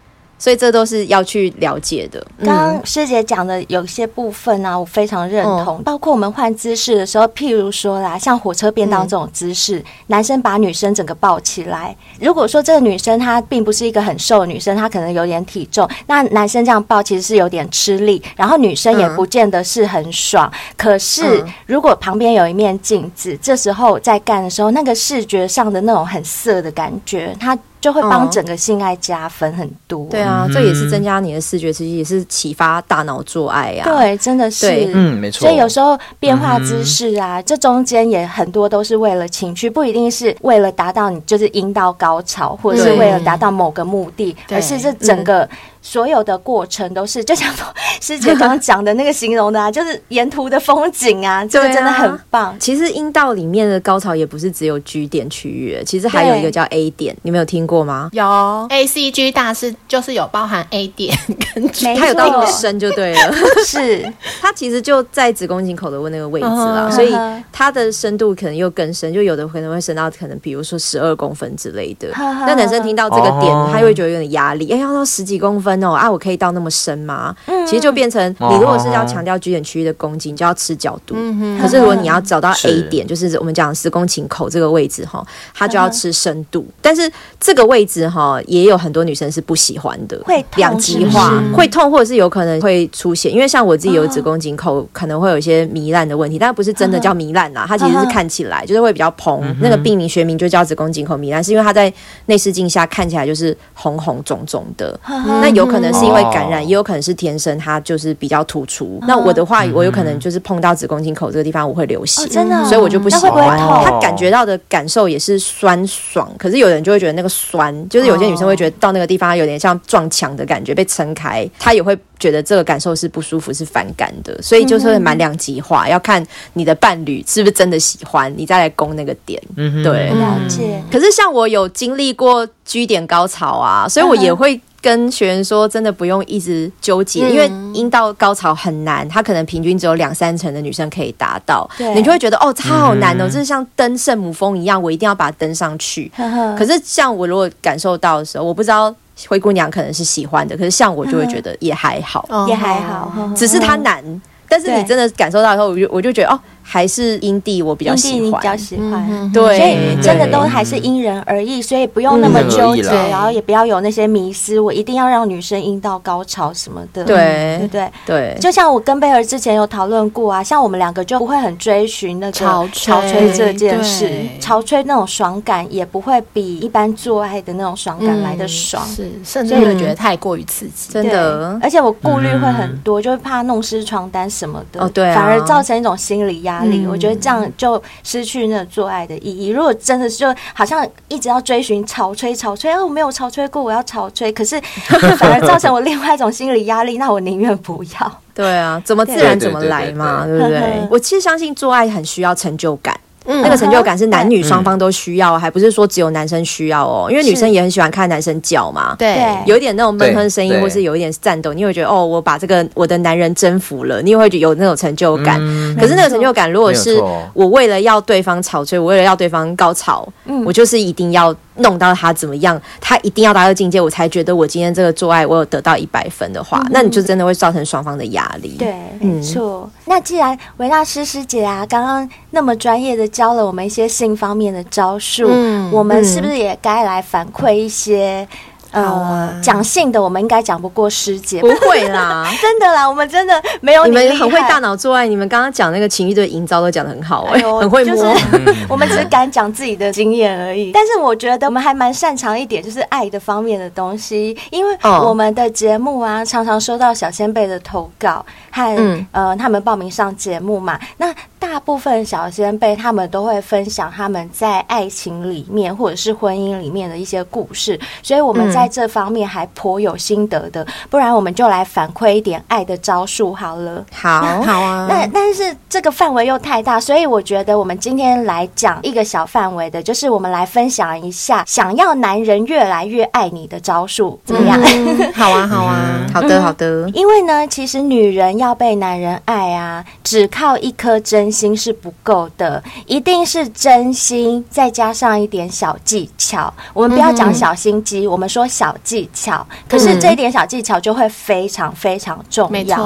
[0.44, 2.22] 所以这都是要去了解的。
[2.44, 5.83] 刚刚师姐讲的有些部分呢、啊，我非常认同。
[5.83, 11.96] 包括我们换姿势的时候，譬如说啦，像火车便当这种姿势，男生把女生整个抱起来。
[12.20, 20.52] 如果说这个女生她并不是一个很瘦的女生，她可能有点体重，那男生这样抱其实是有点吃力，然后女生也不见得是很爽。
[20.76, 27.59] 可是如果旁边有一面镜子，这时候在干的时候，那个视觉上的那种很色的感觉，它。
[27.85, 30.07] 就会帮整个性爱加分很多。
[30.07, 33.85] 对啊，这也是增加你的视觉刺激，也是启发大脑做爱呀。
[33.85, 35.40] 对，真的是，嗯，没错。
[35.40, 45.47] 所以有时候变化姿势啊，这中间也很多都是为了情趣，不一定是为了达到你就是阴道高潮，或者是为了达到某个目的，而是这整个。
[45.87, 47.53] 所有的过程都是，就像
[48.01, 52.57] 师姐刚刚讲的那个形容的啊， 就是沿途的风景啊，这个真的很棒。
[52.59, 58.09] 其实阴道里面的高潮也不是只有 G 点区域，其实还有一个叫 A 点，你没有听过吗？
[58.12, 58.25] 有
[58.70, 61.14] A C G 大师就是有包含 A 点
[61.55, 63.35] 跟 G，它有到那么深就对了。
[63.66, 67.14] 是，它其实就在子宫颈口的那个位置啊，所以
[67.53, 72.09] 它的深度可能又更深，就有的可能会深到可能比如说十二公分之类的。
[72.16, 75.73] 那男生听到这个点，他又会觉得有点压力，哎，要到十几公分。
[75.92, 77.34] 啊，我可以到那么深吗？
[77.46, 81.14] 嗯、其实就变成你如果是要强调 G 点区域的攻击，你就要吃角度。
[81.16, 86.64] 嗯、可是如果你要找到 A 点，是就是我们讲子宫颈口这个位置哈，它就要吃深度。
[86.68, 93.30] 嗯、但是这个位置哈，也有很多女生是不喜欢的，会两极化，会痛，或者是有可能会出血。
[93.30, 99.40] 因为像我自己有子宫颈口，可能会有一些糜烂的问题，但不是真的叫糜烂呐，它其实是看起来就是会比较膨。
[99.42, 101.92] 嗯、那个病名学名就叫子宫颈口糜烂，是因为它在
[102.26, 104.98] 内视镜下看起来就是红红肿肿的。
[105.08, 106.05] 嗯、那有可能是。
[106.05, 109.00] 因为感染，也有可能是天生，它就是比较突出。
[109.09, 113.59] 那我的话，我有可能就是碰到子宫颈口这个地方，我会流血，真的，所以我就不喜欢。
[113.59, 124.38] 他感觉到的感受也是酸爽，可是有人就会觉得那个酸，就是有些女生会觉得到那个地方有点像撞墙的感觉，被撑开，她也会觉得这个感受是不舒服，是反感的。
[124.42, 126.22] 所以就是蛮两极化，要看
[126.53, 129.40] 你的伴侣是不是真的喜欢，你再来攻那个点。
[129.57, 130.83] 对，了解。
[130.92, 134.61] 可是像我有经历过 G 点高潮啊，所以我也会。
[134.85, 146.12] 跟学员说，真的不用一直纠结，因为阴道高潮很难，它可能平均只有两三成的女生可以达到，你就会觉得哦，它好难哦，就是像登圣母峰一样，我一定要把它登上去。
[146.59, 148.94] 可是像我如果感受到的时候，我不知道
[149.27, 154.05] 灰姑娘可能是喜欢的，可是像我就会觉得也还好，也还好，只是它难。
[154.47, 156.38] 但是你真的感受到以后，我就我就觉得哦。
[156.66, 167.90] 还是阴蒂我比较喜欢，你比较喜欢，对，所以真的都还是因人而异，所以不用那么纠结，然后也不要有那些迷思，我一定要让女生阴道高潮什么的，对，对对？
[168.07, 168.38] 对。
[168.40, 173.05] 就像我跟贝儿之前有讨论过啊，像我们两个就不会很追寻那个潮吹。
[173.35, 174.09] 这件事，
[174.40, 181.59] 潮吹那种爽感也不会比一般做爱的那种爽感来的爽，是，甚至会觉得太过于刺激，真的。
[181.61, 186.53] 而且我顾虑会很多，就会怕弄湿床单什么的，哦对，反而造成一种心理压。
[186.54, 189.48] 压力，我觉得这样就失去那个做爱的意义。
[189.48, 194.60] 如果真的是就好像一直要追寻潮吹潮吹，啊，我没有潮吹过，我要潮吹，可是
[195.18, 198.20] 反而造成我另外一种心理压力，那我宁愿不要。
[198.32, 200.86] 对啊，怎么自然怎么来嘛，对不对？
[200.90, 202.98] 我其实相信做爱很需要成就感。
[203.26, 207.08] 嗯，那个成就感是男女双方都需要，还不是说只有男生需要哦。
[207.10, 215.38] 因为女生也很喜欢看男生叫嘛，对，有一点那种闷哼声音，或是有一点颤抖，你会觉得哦，我把这个我的男人征服了，你也会觉得有那种成就感。
[215.78, 217.00] 可是那个成就感，如果是
[217.32, 220.06] 我为了要对方吵，所以，我为了要对方高潮，
[220.44, 221.34] 我就是一定要。
[221.56, 222.60] 弄到他怎么样？
[222.80, 228.56] 他一定要达到境界，我才觉得我今天这个做爱我有得到一百分的话，嗯、那你就真的会造成双方的压力。
[228.58, 229.62] 对，没错。
[229.62, 238.26] 嗯、那既然维纳斯师姐啊，刚刚那么专业的教了我们一些性方面的招数，嗯、我们是不是也该来反馈一些？
[238.74, 247.94] 呃，讲性的我们应该讲不过师姐，不会啦， 真的啦，我们真的没有你，你们很会大脑做爱，你们刚刚讲那个情欲的营造都讲的很好，哎呦， 很会摸。
[247.94, 248.07] 就是
[248.68, 261.14] 我们只是敢讲自己的经验而已，但是我觉得我们还蛮擅长一点，就是爱的方面的东西，因为我们的节目啊，常常收到小仙贝的投稿和、嗯、呃他们报名上节目嘛，那。
[261.45, 270.66] 大大部分小先辈他们都会分享他们在爱情里面或者是婚姻里面的一些故事，所以我们在这方面还颇有心得的。
[270.90, 273.86] 不然我们就来反馈一点爱的招数好了。
[273.92, 274.88] 好， 好啊。
[274.90, 284.61] 那但是这个范围又太大，所以我觉得我们今天来讲一个小范围的，就是我们来分享一下想要男人越来越爱你的招数，怎么样？
[284.61, 286.90] 嗯、 好啊，好啊，好的，好的。
[286.90, 296.55] 因为呢，其实女人要被男人爱啊，只靠一颗真心是不够的，一定是真心再加上一点小技巧。
[296.72, 299.45] 我们不要讲小心机，嗯、我们说小技巧。
[299.68, 302.51] 可是这一点小技巧就会非常非常重要。
[302.51, 302.76] 没错，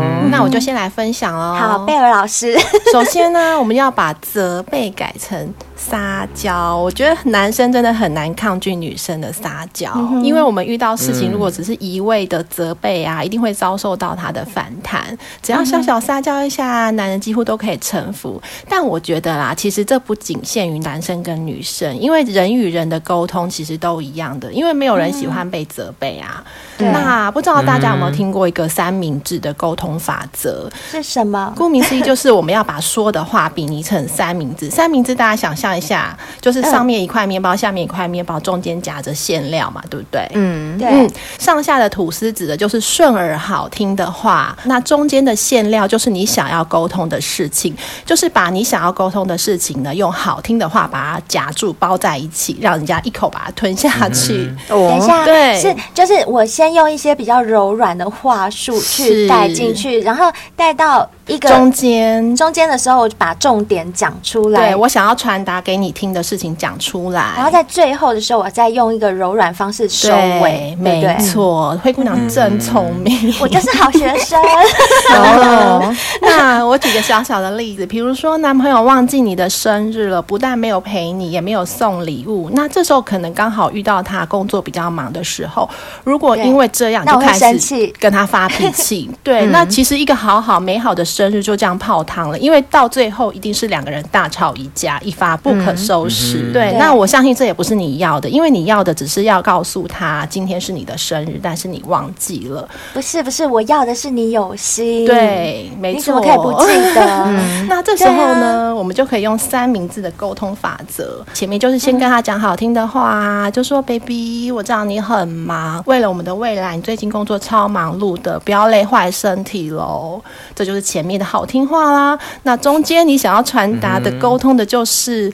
[0.00, 1.58] 嗯、那我就先来分享哦。
[1.58, 2.56] 好，贝尔老师，
[2.92, 5.52] 首先呢，我们要把责备改成。
[5.86, 15.16] 撒娇，我觉得男生真的很难抗拒女生的撒娇，嗯、因为我们遇到事情，如果只是一味的责备啊，嗯、一定会遭受到他的反弹。
[15.42, 18.40] 只要小小撒娇一下，男人几乎都可以臣服。
[18.66, 26.42] 但我觉得啦，其实这不仅限于男生跟女生，因为人与人的沟通其实都一样的，因为没有人喜欢被责备啊。
[26.78, 30.70] 嗯、那不知道大家有没有听过一个三明治的沟通法则？
[30.90, 31.52] 是什么？
[31.54, 34.70] 顾名思义，就是我们要把说的话比拟成三明治。
[34.70, 35.73] 三明治，大家想象。
[35.76, 40.28] 一下，就是上面一块面包，下面一块面包，中间夹着馅料嘛，对不对？
[40.34, 40.88] 嗯，对。
[40.88, 54.52] 嗯，上下的吐司指的就是顺耳好听的话，那中间的馅料就是你想要沟通的事情，就是把你想要沟通的事情呢，用好听的话把它夹住包在一起，让人家一口把它吞下去。
[54.68, 61.08] 嗯、等一下，对，是就是我先用一些比较柔软的话术去带进去，然后带到。
[61.26, 64.60] 一个中间中间的时候，我就把重点讲出来。
[64.60, 70.76] 对，我想要传达给你听的事情讲出来，然后在最后的时候，我再用一个柔软方式收尾。
[70.78, 74.38] 没错，灰姑娘真聪明，我就是好学生。
[75.14, 82.50] 哦， 那我举个小小的例子，比如说男朋友忘记你的生日了，不但没有陪你，也没有送礼物。
[82.52, 85.68] 那这时候可能刚好遇到他工作比较忙的时候，
[86.02, 91.04] 如果因为这样就开始跟他发脾气， 对，那其实一个好好美好的。
[91.04, 96.38] 生日就这样泡汤了，因为到最后一定是两个人大吵一架，一发不可收拾。
[96.38, 102.66] 嗯、对，对那我相信这也不是你要的，因为你要的只是要告诉他今天是你的生日，但是你忘记了。
[102.94, 105.04] 不是不是，我要的是你有心。
[105.04, 105.98] 对，没错。
[105.98, 107.04] 你怎么可以不记得？
[107.28, 111.22] 嗯、那这时候呢，啊、我们就可以用三明治的沟通法则。
[111.34, 120.22] 前面就是先跟他讲好听的话，嗯、就说 “baby”，我知道你很忙，为了我们的未来，你最近工作超忙碌的，不要累坏身体喽。
[120.54, 125.33] 这就是前面的好听话啦，那中间你想要传达的沟通的就是。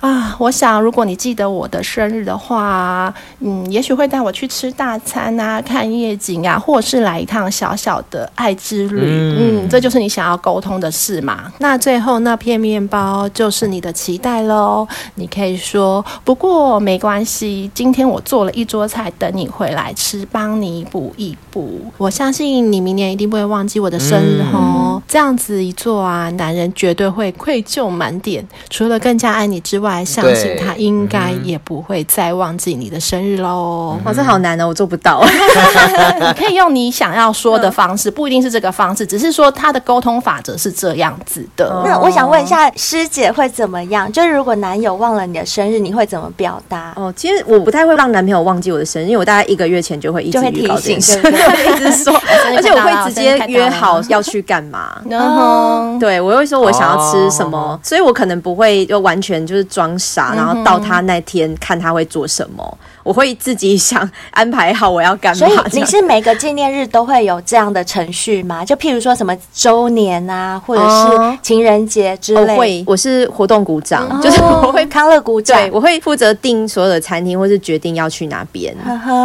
[0.00, 8.98] 啊，我想如果你记得我的生日的话，嗯，也许会带我去吃大餐啊，看夜景啊，或者是来一趟小小的爱之旅。
[9.02, 11.52] 嗯，嗯，这就是你想要沟通的事嘛。
[11.58, 14.88] 那最后那片面包就是你的期待喽。
[15.16, 21.78] 你可以说，不过没关系，今天我做了一桌菜等你回来吃，帮你补一补。
[21.98, 24.94] 我相信你明年一定不会忘记我的生日哦。
[24.94, 29.89] 嗯、这样子一做啊，男人绝对会愧疚满点，除了更加爱你之外。
[29.90, 33.98] 还相信他应该也不会再忘记你的生日喽。
[34.04, 35.22] 哇，这好难哦，我做不到。
[35.24, 41.82] 你 可以用你想要说的方式，不一定是这个方式，只是说他的沟通法则是这样子的。
[41.84, 44.10] 那我想问一下，师姐会怎么样？
[44.12, 46.92] 就是如果男友忘了你的生日，你会怎么表达？
[46.96, 51.32] 哦，其实我不太会让男朋友忘记我的生日，因为我大概一个月前就会一直预告这件事，对
[51.74, 52.14] 一直说，
[52.56, 55.00] 而且我会直接约好要去干嘛。
[55.08, 59.60] 然后，对我会说我想要吃什么，所以我可能不会就完全就是。
[59.80, 62.78] 装傻，然后到他那天看他会做什么，
[63.10, 65.38] 我会自己想安排好我要干嘛。
[65.38, 68.64] 所以你是每个纪念日都会有这样的程序吗？
[68.64, 72.56] 就譬如说什么周年啊，或者是情人节之类。
[72.56, 78.72] 会，我是活动鼓掌，就是我会康乐鼓掌，对，我会负责订所有的餐厅，或是决定要去哪边。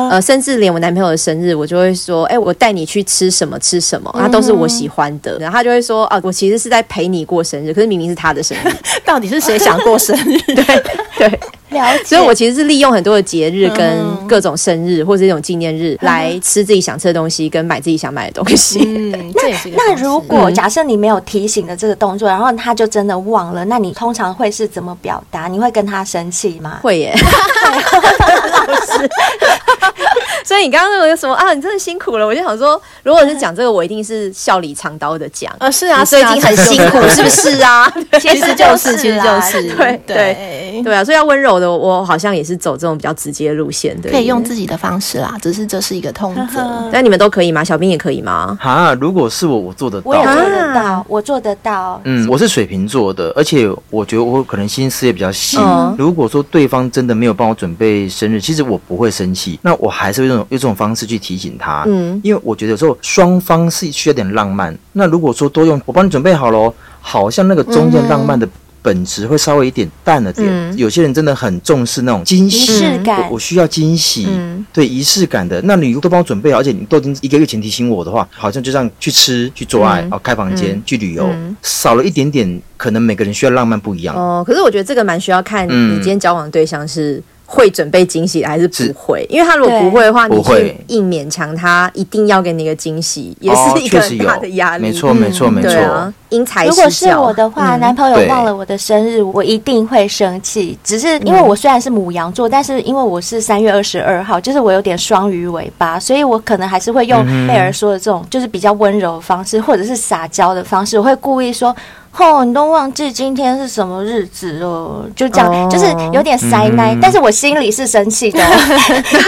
[0.09, 5.37] 呃，甚至连我男朋友的生日，我就会说，哎，我带你去吃什么吃什么，他都是我喜欢的。
[5.37, 8.73] 然后他就会说，啊，我其实是在陪你过生日，可是明明是他的生日，
[9.05, 10.39] 到底是谁想过生日？
[10.55, 10.83] 对
[11.29, 11.39] 对，
[11.75, 12.03] 了解。
[12.03, 18.79] 所以我其实是利用很多的节日跟各种生日或者这种纪念日来吃自己想吃的东西，跟买自己想买的东西。
[18.85, 25.47] 嗯， 这也是那那如果假设你没有提醒的这个动作，然后他就真的忘了，那你通常会是怎么表达？
[25.47, 26.79] 你会跟他生气吗？
[26.81, 27.15] 会耶，
[28.75, 29.09] 老师。
[30.43, 31.53] 所以你刚刚说有什么啊？
[31.53, 35.51] 你真的辛苦了，我就想说，如果是讲这个，我一定是笑里藏刀的讲。
[35.59, 37.91] 呃，是啊，所以已经很辛苦，是不是啊？
[38.19, 41.03] 其实就是，其实就是，对对对啊！
[41.03, 45.35] 所以要温柔的，我好像也是走这种比较直接路线的，可以用自己的方式啦。
[45.41, 46.61] 只是这是一个通则，
[46.93, 47.63] 但你们都可以吗？
[47.63, 48.57] 小兵也可以吗？
[48.61, 51.99] 啊，如果是我，我做得到，我也做得到，我做得到。
[52.03, 55.57] 嗯，我是水瓶座的，而且我觉得我可能心思也比较细。
[55.97, 61.83] 如果说对方真的没有帮我准备生日，其实我不会生气，那我还是会用用这种方式去提醒他。
[61.87, 64.77] 嗯，因为我觉得有时候双方是需要点浪漫。
[64.93, 68.47] 那如果说都用我帮你准备好了，好像那个中间浪漫的
[68.81, 70.47] 本质会稍微一点淡了点。
[70.47, 75.59] 嗯、有些人真的很重视那种惊喜仪式感，我，我需要惊喜，嗯、对仪式感的。
[75.63, 84.15] 那你都帮我准备好，而且你都已经一个月前提醒我的话，好像就这样去吃、去做爱、哦、开房间、嗯、去旅游，嗯、少了一点点，可能每个人需要浪漫不一样。
[84.15, 87.21] 哦，可是我觉得这个蛮需要看你今天交往的对象是。
[87.45, 89.25] 会准备惊喜还是不会？
[89.29, 94.83] 因为他如果不会的话，你去硬勉强他一定要给你一个惊喜，也是一个很大的压力。
[94.83, 96.13] 没错，没错，没错。
[96.29, 96.65] 因材。
[96.65, 100.77] 如果是我的话，嗯、男朋友忘了我的生日，我一定会生气。
[100.83, 111.73] 只是因为我虽然是母羊座，但是因为我是三月二十二号，就是我有点双鱼尾巴，所以我可能还是会用贝尔说的这种，就是比较温柔的方式，或者是撒娇的方式，我会故意说。
[112.17, 115.05] 哦，你都忘记今天是什么日子了？
[115.15, 115.69] 就这样，oh.
[115.71, 119.23] 就是有点塞奶，嗯、但是我心里是生气的，就 是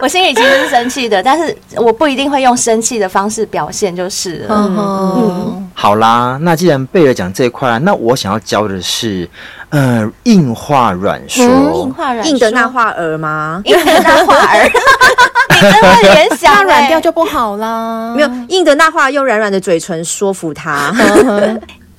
[0.00, 4.56] 我心里其实是生气的，但是我不一定会用生气的方式表现，就是了。
[4.56, 9.28] 嗯嗯，好啦，那既然贝尔讲这一块，那我想要教的是，
[9.70, 13.60] 呃，硬话软说，嗯、硬话软，硬的那话儿吗？
[13.64, 14.70] 硬的那话儿，
[15.50, 18.14] 你真的联想软掉就不好啦。
[18.14, 20.94] 没有硬的那话，用软软的嘴唇说服他。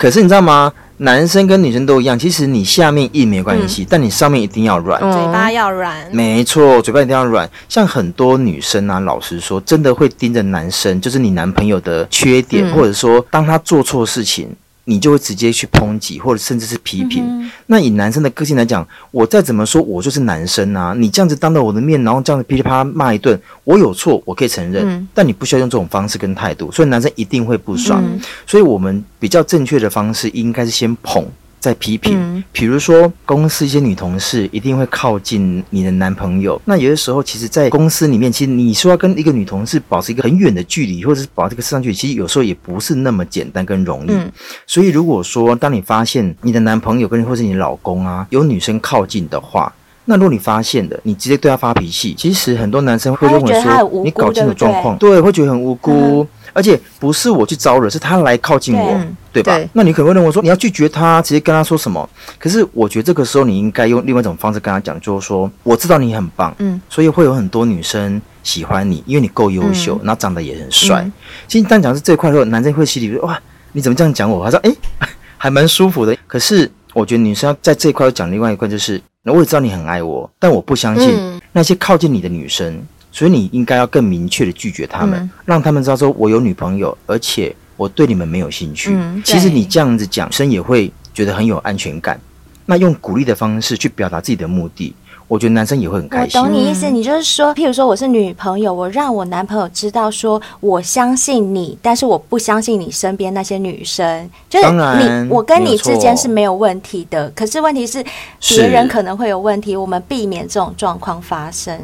[0.01, 0.73] 可是你知道吗？
[0.97, 5.95] 男生跟女生都一样，其实你下面硬没关系，嗯、但你上面一定要软，嘴巴要软。
[6.11, 7.47] 没错，嘴巴一定要软。
[7.69, 14.49] 像很多女生啊，老实说，真的会盯着男生，就是你男朋友的缺点，嗯、或者说当他做错事情。
[14.91, 17.23] 你就会直接去抨击，或者甚至是批评。
[17.25, 20.93] 嗯、那以男生的个性来讲，我再怎么说，我就是男生啊！
[20.97, 28.03] 你这样子当着我的面，然后这样子噼里啪啦骂一顿，我有错，我可以承认，嗯、但你不需要用这种方式跟态度，所以男生一定会不爽。
[28.03, 31.25] 嗯、所以我们比较正确的方式，应该是先捧。
[31.61, 36.59] 在批评，嗯、比如说公司一些女同事一定会靠近你的男朋友。
[36.65, 44.11] 那有的时候，其实，在公司里面，其实你说要跟一个女同事保持一个很远的距离，或者是保持一个适当距离，其实有时候也不是那么简单跟容易。
[44.11, 44.31] 嗯、
[44.65, 49.71] 所以，如果说当你发现你的男朋友跟或是你老公啊有女生靠近的话，
[50.05, 55.91] 那如果你发现的，你直接对他发脾气，其实很多男生会认为说你搞清楚状况，对，对，会觉得很无辜。
[55.91, 58.91] 嗯而且不是我去招惹，是他来靠近我，
[59.31, 59.55] 对，对吧？
[59.55, 62.07] 对，那你可能会认为说你要拒绝他，直接跟他说什么？
[62.37, 71.01] 可是我觉得这个时候你应该用另外一种方式跟他讲，就是说我知道你很棒，嗯，所以会有很多女生喜欢你，因为你够优秀，嗯、然后长得也很帅。
[71.03, 71.13] 嗯、
[71.47, 73.39] 其实当讲是这块的时候，男生会心里说哇，
[73.71, 74.43] 你怎么这样讲我？
[74.43, 74.71] 他说哎，
[75.37, 76.15] 还蛮舒服的。
[76.27, 82.81] 可是我觉得女生要在这一块讲另外一块，就是我也知道你很爱我，但我不相信那些靠近你的女生。
[83.11, 88.91] 所以你应该要更明确的拒绝他们，嗯、让他们知道说我有女朋友，而且我对你们没有兴趣。
[88.93, 92.19] 嗯、其实你这样子讲，女生也会觉得很有安全感。
[92.65, 94.95] 那用鼓励的方式去表达自己的目的，
[95.27, 96.39] 我觉得男生也会很开心。
[96.39, 104.29] 我懂你意思，你就是说，譬如说我是女朋友，我让我男朋友知道说我相信你，但是我不相信你身边那些女生。
[104.47, 107.29] 就是你，我跟你之间是没有问题的。
[107.31, 108.01] 可是问题是
[108.47, 111.77] 别人可能会有问题，我们避免这种状况发生。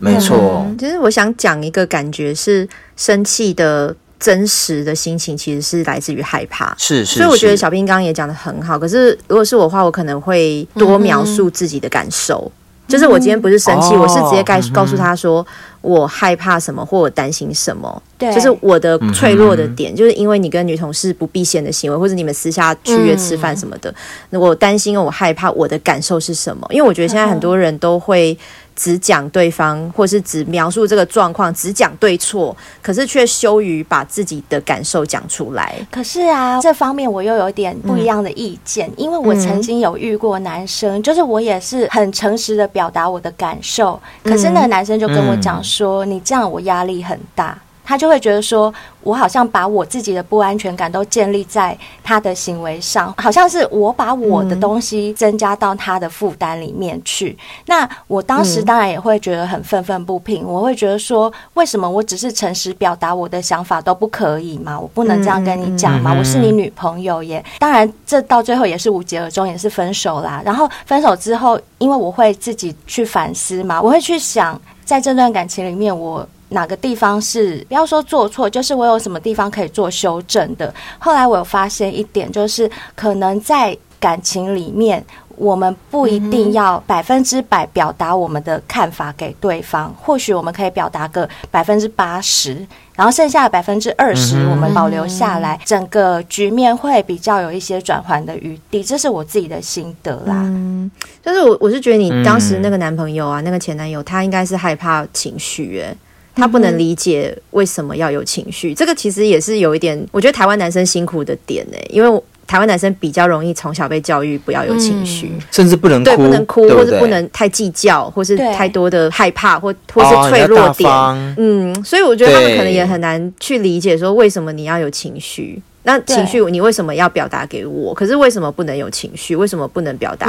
[0.00, 6.74] 没错、嗯，其实我想讲一个感觉是生气的真实的心情，其实是来自于害怕。
[6.76, 8.78] 是是，所以我觉得小兵刚刚也讲的很好。
[8.78, 12.50] 可是如果是我的话，我可能会多描述自己的感受。
[12.86, 15.46] 嗯、就是我今天不是生气，嗯、我是直接告告诉他说
[15.80, 18.02] 我害怕什么，或我担心什么。
[18.18, 23.94] 对，就是我的脆弱的点，嗯、就是因为你跟女同事不避嫌的行为，或者你们私下去约吃饭什么的，
[24.30, 26.66] 嗯、我担心，我害怕，我的感受是什么？
[26.70, 28.36] 因为我觉得现在很多人都会。
[28.76, 35.74] 只讲对方，或是只描述这个状况，只讲对错，可是却羞于把自己的感受讲出来。
[35.90, 45.62] 可是啊，这方面我又有点不一样的意见，嗯、因为我曾经有遇过男生，嗯、就是我也是很诚实的表达我的感受，可是那个男生就跟我讲说
[46.04, 57.30] ：“嗯、你这样我压力很大。”他就会觉得说，我好像把我自己的不安全感都建立在他的行为上，好像是我把我的东西增加到他的负担里面去。
[57.30, 64.78] 嗯、那我当时当然也会觉得很愤愤不平，我会觉得说，为什么我只是诚实表达我的想法都不可以吗？
[64.78, 66.14] 我不能这样跟你讲吗？
[66.16, 67.44] 我是你女朋友耶。
[67.58, 70.40] 当然，这到最后也是无疾而终，也是分手啦。
[70.44, 74.60] 然后分手之后，因为我会自己去反思嘛，我会去想。
[74.90, 80.74] 在这段感情里面，我哪个地方是不要说做错，就是我有什么地方可以做修正的。
[80.98, 85.04] 后来我有发现一点，就是可能在感情里面。
[85.40, 92.54] 我们不一定要百分之百表达我们的看法给对方，嗯、或许我们可以表达个百分之八十，
[92.94, 98.84] 然后剩下的百分之二十我们保留下来，嗯、整个局面会比较有一些转换的余地。
[98.84, 100.34] 这是我自己的心得啦。
[100.44, 100.90] 嗯，
[101.24, 105.96] 就是我我是觉得你当时那个男朋友啊，嗯、那个前男友，他应该是害怕情绪，哎，
[106.34, 108.74] 他不能理解为什么要有情绪。
[108.74, 112.22] 这个其实也是有一点，我觉得台湾男生辛苦的点呢，因为。
[112.50, 120.90] 台湾男生比较容易从小被教育不要有情绪，嗯，甚至不能哭，对，不能哭，对对，或是不能太计较，或是太多的害怕，或或是脆弱点。
[120.90, 125.62] 哦、嗯，所以我觉得他们可能也很难去理解说为什么你要有情绪。
[125.82, 127.94] 那情绪，你为什么要表达给我？
[127.94, 129.34] 可是为什么不能有情绪？
[129.34, 130.26] 为什么不能表达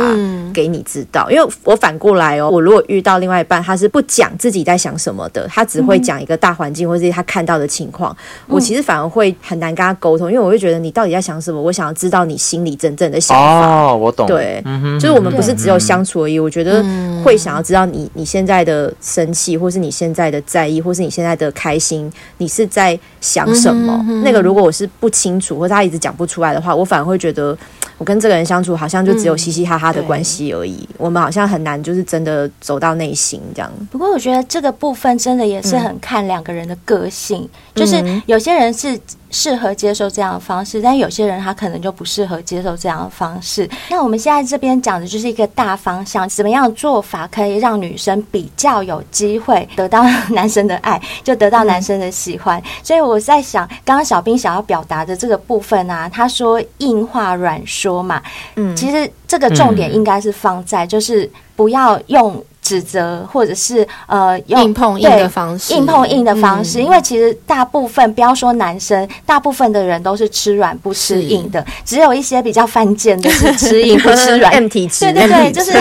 [0.53, 1.29] 给你知道？
[1.29, 8.15] 因为我反过来哦，我如果遇到另外一半，他是不讲自己在想什么的，他只会讲一个大环境或者是他看到的情况，
[8.47, 11.61] 我其实反而会很难跟他沟通，因为我会觉得你到底在想什么？
[11.61, 13.67] 我想要知道你心里真正的想法。
[13.67, 14.27] 哦，我懂。
[14.27, 14.63] 对，
[14.99, 16.39] 就是我们不是只有相处而已。
[16.39, 16.81] 我觉得
[17.23, 24.01] 会想要知道你你现在的生气，或是你现在的在意，或是你现在的开心，你是在想什么？
[24.23, 25.57] 那个如果我是不清楚。
[25.57, 27.57] 或者他一直讲不出来的话，我反而会觉得
[27.97, 30.87] 我跟这个人相处好像就只有嘻嘻哈哈的关系而已。
[30.91, 33.71] 嗯、我们好像很难就是真的走到内心这样。
[33.91, 38.97] 不过我觉得这个部分真的也是很看两个人的个性，嗯、就是有些人是。
[39.31, 43.67] 适合接受这样的方式，但有些人他可能就不适合接受这样的方式。
[43.89, 52.59] 那我们现在这边讲的就是一个大方向，怎么样做法可以让女生比较有机会得到男生的爱，就得到男生的喜欢。
[52.59, 58.21] 嗯、 所以我在想，刚刚小兵想要表达的这个部分啊，他说硬话软说嘛，
[58.57, 62.43] 嗯，其实这个重点应该是放在就是不要用。
[62.61, 74.51] 指责或者是呃用硬碰硬的方式，硬碰硬的方式，嗯、因为其实大部分不要说男生，大部分的人都是吃软不吃硬的，只有一些比较犯贱的是吃硬不吃 软。
[74.51, 75.71] M 体质，对对对，就是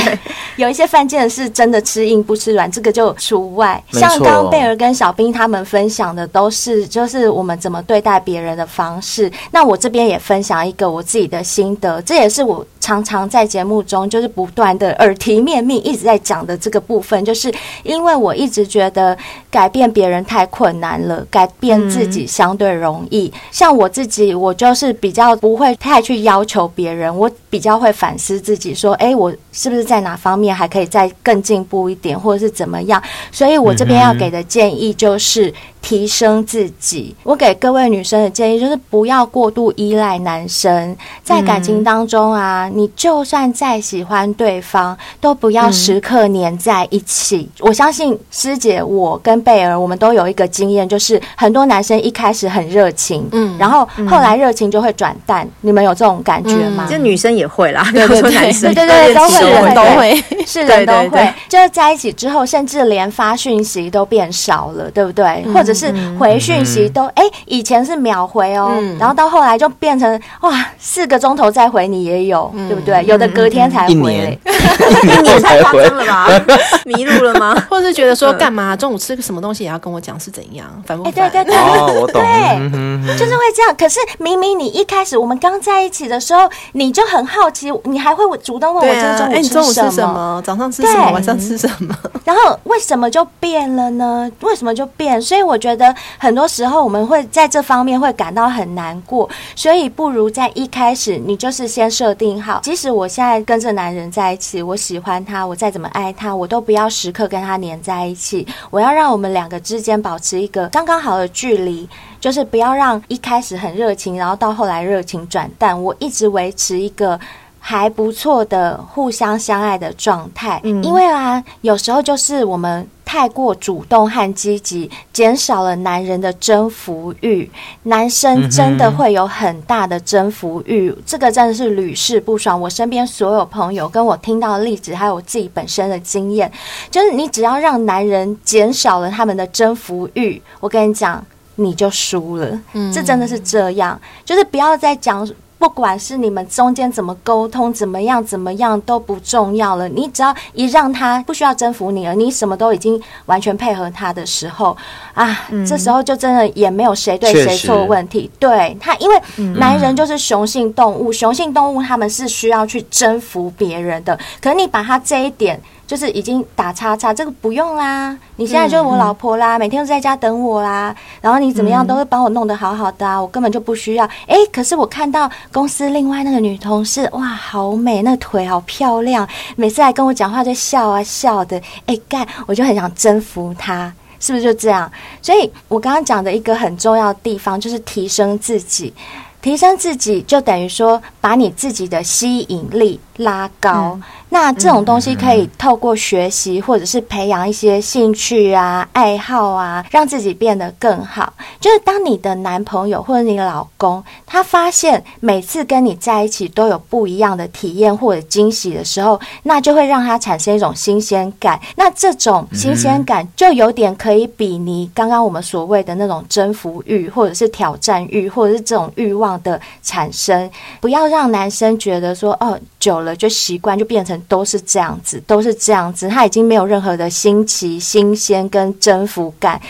[0.56, 3.82] 有一些犯贱的是真的吃硬不吃软，这个就除外。
[3.92, 9.30] 像刚刚贝儿跟小兵他们分享的都是就是我们怎么对待别人的方式。
[9.50, 16.80] 那我这边也分享一个我自己的心得，这也是我常常在节目中就是不断的耳提面命一直在讲的这个。
[16.90, 17.52] 部分就是
[17.84, 19.16] 因为我一直觉得
[19.48, 23.30] 改变别人太困难了，改变自己相对容易。
[23.32, 33.00] 嗯、像我自己，我就是比较不会太去要求别人，我比较会反思自己，说：“哎，我是不是在哪方面还可以再更进步一点，或者是怎么样？”
[33.30, 35.54] 所以，我这边要给的建议就是。
[35.82, 40.94] 提升自己，我给各位女生的建议就是不要过度依赖男生，
[41.24, 47.48] 在感情当中啊，嗯、你就算再喜欢对方，都不要时刻黏在一起。
[47.58, 55.44] 嗯、我相信师姐，我跟贝儿，我们都有一个经验，就是很多男生一开始很热情，嗯，然后后来热情就会转淡。
[55.46, 56.86] 嗯、你们有这种感觉吗？
[56.90, 65.44] 就女生也会啦，对对 对，对对对，都会人都会，是人都会，对对对，就是在一起之后，甚至连发讯息都变少了，对不对？
[65.54, 73.04] 或者是回讯息都哎、欸，以前是秒回哦，嗯、然后到后来就变成哇，四个钟头再回你也有，嗯、对不对？
[73.06, 76.28] 有的隔天才回，一年， 一年太夸张了吧？
[76.84, 77.54] 迷路了吗？
[77.70, 78.76] 或者是觉得说干嘛？
[78.76, 80.66] 中午吃个什么东西也要跟我讲是怎样？
[80.86, 81.12] 反不烦？
[81.12, 83.74] 哎、欸，对对对，哦，我懂，对，就是会这样。
[83.76, 89.82] 可是明明你一开始我们刚在一起的时候，你就很好奇，你还会主动问我今天中午吃什么？
[89.82, 90.42] 中午吃什么？
[90.44, 91.12] 早上吃什么？
[91.12, 91.94] 晚上吃什么？
[92.24, 94.30] 然后为什么就变了呢？
[94.40, 95.20] 为什么就变？
[95.20, 95.94] 所以我觉得。
[96.18, 111.86] 很多时候我们会在这方面会感到很难过，所以不如在一开始你就是先设定好，即使我现在跟这男人在一起，我喜欢他，我再怎么爱他，我都不要时刻跟他黏在一起，我要让我们两个之间保持一个刚刚好的距离，
[112.18, 117.20] 就是不要让一开始很热情，然后到后来热情转淡，我一直维持一个
[117.60, 122.88] 还不错的互相相爱的状态，嗯，因为啊，有时候就是我们。
[123.10, 127.50] 太过主动和积极，减少了男人的征服欲。
[127.82, 132.60] 男生真的会有很大的征服欲，这个真的是屡试不爽。
[132.60, 136.48] 我身边所有朋友跟我听到的例子，还有我自己本身的经验，
[136.88, 141.20] 就是你只要让男人减少了他们的征服欲，我跟你讲，
[141.56, 142.56] 你就输了。
[142.74, 145.28] 嗯，这真的是这样，就是不要再讲。
[145.60, 149.86] 不管是你们中间怎么沟通，怎么样怎么样都不重要了。
[149.90, 154.74] 你只要一让他不需要征服你了，你什么都已经完全配合他的时候
[155.12, 158.30] 啊，嗯、这时候就真的也没有谁对谁错的问题。
[158.38, 159.20] 对他，因为
[159.58, 164.18] 男人就是雄性动物，嗯、雄性动物他们是需要去征服别人的。
[164.40, 165.60] 可是你把他这一点
[165.90, 174.04] 就是已经打叉叉，这个不用啦，你现在就是我老婆啦，嗯、每天都在家等我啦，然后你怎么样都会帮我弄得好好的啊，嗯、我根本就不需要。
[174.28, 183.92] 哎，可是我看到公司另外那个女同事，哇，好美，那个腿好漂亮，每次来跟我讲话就笑啊笑的，哎干，我就很想征服她。
[184.20, 184.88] 是不是就这样？
[185.20, 188.94] 所以我刚刚讲的一个很重要的地方，就是提升自己。
[189.42, 193.92] 提升自己，就等于说把你自己的吸引力拉高。
[193.94, 194.02] 嗯
[194.32, 201.32] 那这种东西可以透过学习，或者是培养一些兴趣啊、爱好啊，让自己变得更好。
[201.58, 211.60] 就是当你的男朋友或者你老公，他发现每次跟你在一起都有不一样的体验或者惊喜的时候，那就会让他产生一种新鲜感。
[211.74, 220.48] 那这种新鲜感就有点可以比拟刚刚我们所谓的那种征服欲，或者是挑战欲，或者是这种欲望的产生。
[220.80, 224.19] 不要让男生觉得说，哦，久了就习惯，就变成。
[224.28, 229.60] 都是这样子，都是这样子，他已经没有任何的新奇、新鲜跟征服感。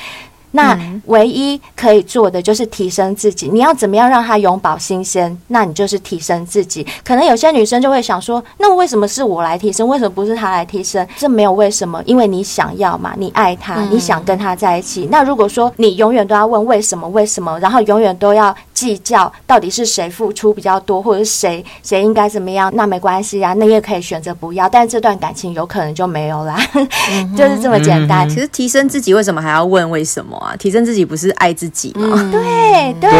[0.53, 0.77] 那
[1.07, 3.49] 唯一可以做的就是提升自己。
[3.53, 5.39] 你要怎么样让他永葆新鲜？
[5.47, 6.85] 那你就是提升自己。
[7.05, 9.87] 可能有些女生就会想说：“那为什么是我来提升？
[9.87, 15.07] 为什么不是他来提升？”这没有为什么，因为你想要嘛，你爱他，你想跟他在一起。
[15.09, 24.67] 那如果说你永远都要问为什么，为什么，然后永远都要计较到底是谁付出比较多，或者是谁谁应该怎么样，那没关系啊，那也可以选择不要。
[24.67, 26.59] 但这段感情有可能就没有啦，
[27.37, 28.27] 就是这么简单。
[28.27, 30.35] 其实提升自己，为什么还要问为什么？
[30.39, 32.09] 啊，提升自己不是爱自己吗？
[32.15, 33.11] 嗯、对对，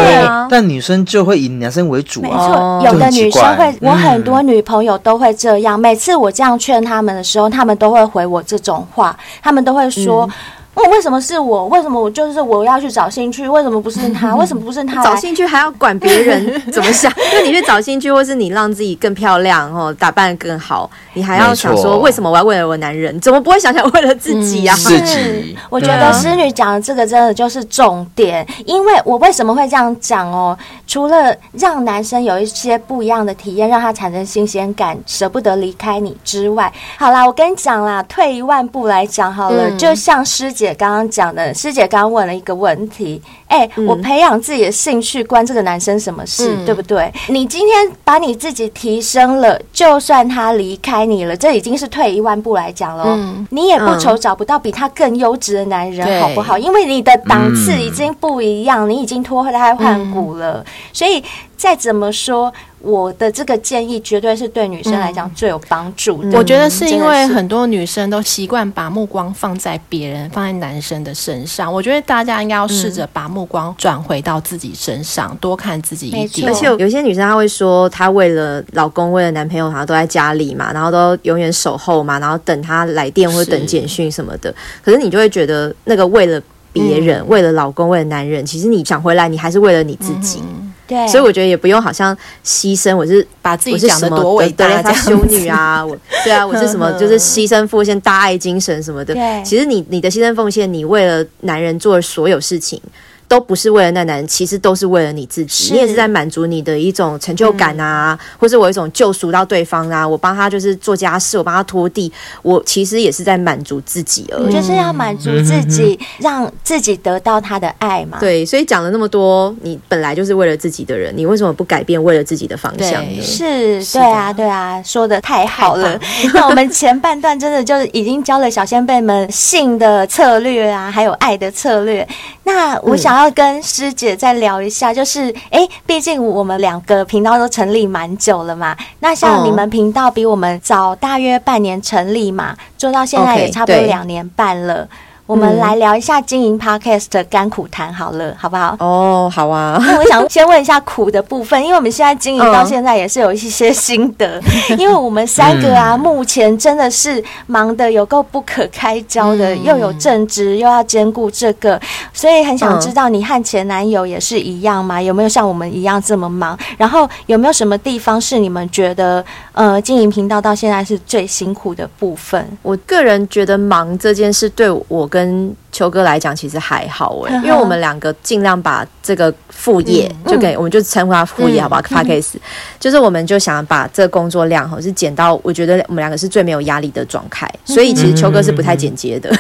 [0.49, 2.25] 但女生就会以男生为主啊。
[2.25, 5.79] 没错，有的女生会，我很多女朋友都会这样。
[5.79, 10.25] 嗯、每次我这样劝他们的时候，他们都会回我这种话，他们都会说。
[10.25, 10.31] 嗯
[10.75, 11.67] 问为什么是我？
[11.67, 13.49] 为什么我就是我要去找兴趣？
[13.49, 14.35] 为什么不是他？
[14.37, 15.03] 为什么不是 他？
[15.03, 17.13] 找兴趣还要管别人 怎么想？
[17.35, 23.21] 那你去找兴趣，或是你让自己更漂亮，哦，打扮更好，你还要想说为什么我要为了我男人？
[23.21, 24.75] 怎么不会想想为了自己呀？
[24.77, 28.47] 自己，我觉得师女讲的这个真的就是重点。
[28.65, 30.57] 因为我为什么会这样讲哦？
[30.87, 47.11] 除了让男生有一些不一样的体验，让他产生新鲜感，舍不得离开你之外，好啦，我跟你讲啦，退一万步来讲好了，就像师姐刚刚讲的，师姐刚刚问了一个问题，哎、欸，嗯、我培养自己的兴趣关这个男生什么事，嗯、对不对？
[47.29, 56.59] 你今天把你自己提升了，就算他离开你了，这已经是退一万步来讲了，嗯、你也不愁找不到比他更优质的男人，嗯、好不好？
[56.59, 61.25] 因为你的档次已经不一样，嗯、你已经脱胎换骨了，嗯、所以
[61.61, 62.51] 再怎么说。
[62.83, 66.31] 我的这个建议绝对是对女生来讲最有帮助的。
[66.31, 71.71] 嗯、我觉得是因为很多女生都习惯把目光放在别人、放在男生的身上。
[71.71, 76.49] 我觉得大家应该要试着把目光转回到自己身上，多看自己一点。
[76.49, 84.49] 而且有些女生她会说，她为了老公、为了男朋友，好像都在家里嘛，然后都永远守候嘛，然后等他来电或者等简讯什么的。
[84.49, 86.41] 是可是你就会觉得，那个为了
[86.73, 90.41] 别人、嗯、为了老公、为了男人，其实你想回来，你还是为了你自己。
[90.43, 99.15] 嗯对，所以我觉得也不用好像牺牲，我是把自己讲的多伟大，这修女啊， 我对啊，我是什么， 就是牺牲奉献、大爱精神什么的。
[99.15, 102.83] 对，其实你你的牺牲奉献，你为了男人做所有事情。
[103.31, 105.73] 都不是为了那男人，其实都是为了你自己。
[105.73, 110.07] 你也是在满足你的一种成就感啊，嗯、或是我一种救赎到对方啊。
[110.07, 112.13] 我帮他就是做家事，我帮他拖地，
[112.43, 114.53] 我其实也是在满足自己而已。
[114.53, 118.19] 就是要满足自己，嗯、让自己得到他的爱嘛。
[118.19, 123.23] 对，所以讲了那么多，你本来就是为了自己的人，你为什么不改变为了自己的方向呢？
[123.23, 125.97] 是，对啊，对啊，说的太好了。
[126.35, 132.05] 那我们前半段真的就是已经教了小先辈们性的策略啊，还有爱的策略。
[132.53, 138.77] 那我想要跟师姐再聊一下，就是，哎，毕竟我们两个频道都成立蛮久了嘛。
[138.99, 144.89] 那像你们频道比我们早大约半年成立嘛，做到现在也差不多两年半了。
[145.31, 148.75] 我们来聊一下经营 Podcast 的甘苦谈好了，好不好？
[148.81, 149.81] 哦，好啊。
[149.81, 154.43] 那我想先问一下苦的部分，因为我们现在经营到现在也是有一些心得，
[154.77, 161.81] 因为我们三个啊，目前真的是忙得有够不可开交的，又有正职，又要兼顾这个，
[162.13, 165.01] 所以很想知道你和前男友也是一样吗？
[165.01, 166.59] 有没有像我们一样这么忙？
[166.77, 172.45] 然后有没有什么地方是你们觉得呃，经营频道到现在是最辛苦的部分？
[172.63, 182.41] 我个人觉得忙这件事对我跟跟秋哥来讲，其实还好哎，因为我们两个尽量把这个副业就给，我们就称呼他副业，好不好 p a c k a g e
[182.79, 189.31] 就是我们就想把这个工作量哈是减到，我觉得我们两个是最没有压力的状态，所以其实秋哥是不太剪接的。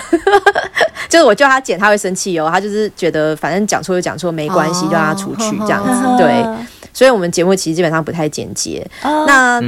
[1.08, 2.48] 就是我叫他剪，他会生气哦。
[2.52, 6.22] 他就是觉得反正讲错就讲错，没关系，就让他出去这样子。
[6.22, 6.44] 对。
[6.92, 8.86] 所以，我们节目其实基本上不太剪接。
[9.02, 9.26] Oh.
[9.26, 9.60] 那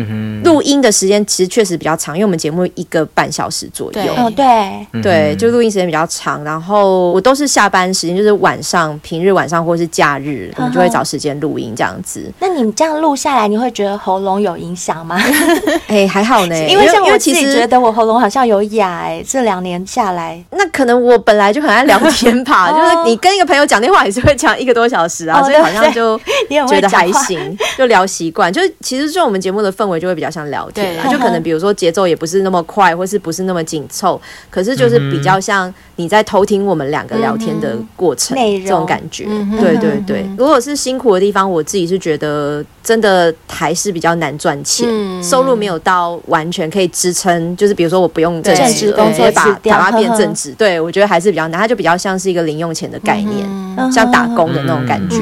[0.45, 3.93] 录音的时间其实确实比较长，因为我们节目一个半小时左右。
[3.93, 6.43] 对，哦、对，对，就录音时间比较长。
[6.45, 10.59] 然后我都是下班时间，就是晚上、平日晚上或是假日，uh.
[10.59, 12.31] 我们就会找时间录音这样子。
[12.41, 15.21] 那你们这样录下来，你会觉得喉咙有影响吗？
[15.87, 26.19] 哎、欸，还好呢， 因为像我其实觉得我喉咙好像有哑哎、欸，这两年下来，那可能我本来就很爱聊天吧， 就是你跟一个朋友讲电话也是会讲一个多小时啊，oh, 所以好像就
[26.49, 27.93] 觉得还行， 就。
[27.93, 35.73] 聊习惯，就是其实就我们节目的氛围就会比较像聊天，啦就可能比如说节奏也不是那么快，或是不是那么紧凑，可是就是比较像
[36.03, 39.25] 你在偷听我们两个聊天的过程，这种感觉。
[39.61, 53.47] 对对对，如果是辛苦的地方，我自己是觉得真的还是比较难赚钱，嗯、收入没有到完全可以支撑，就是比如说我不用正职工作把把它变正职，对我觉得还是比较难，它就比较像是一个零用钱的概念，
[53.79, 55.21] 嗯、像打工的那种感觉。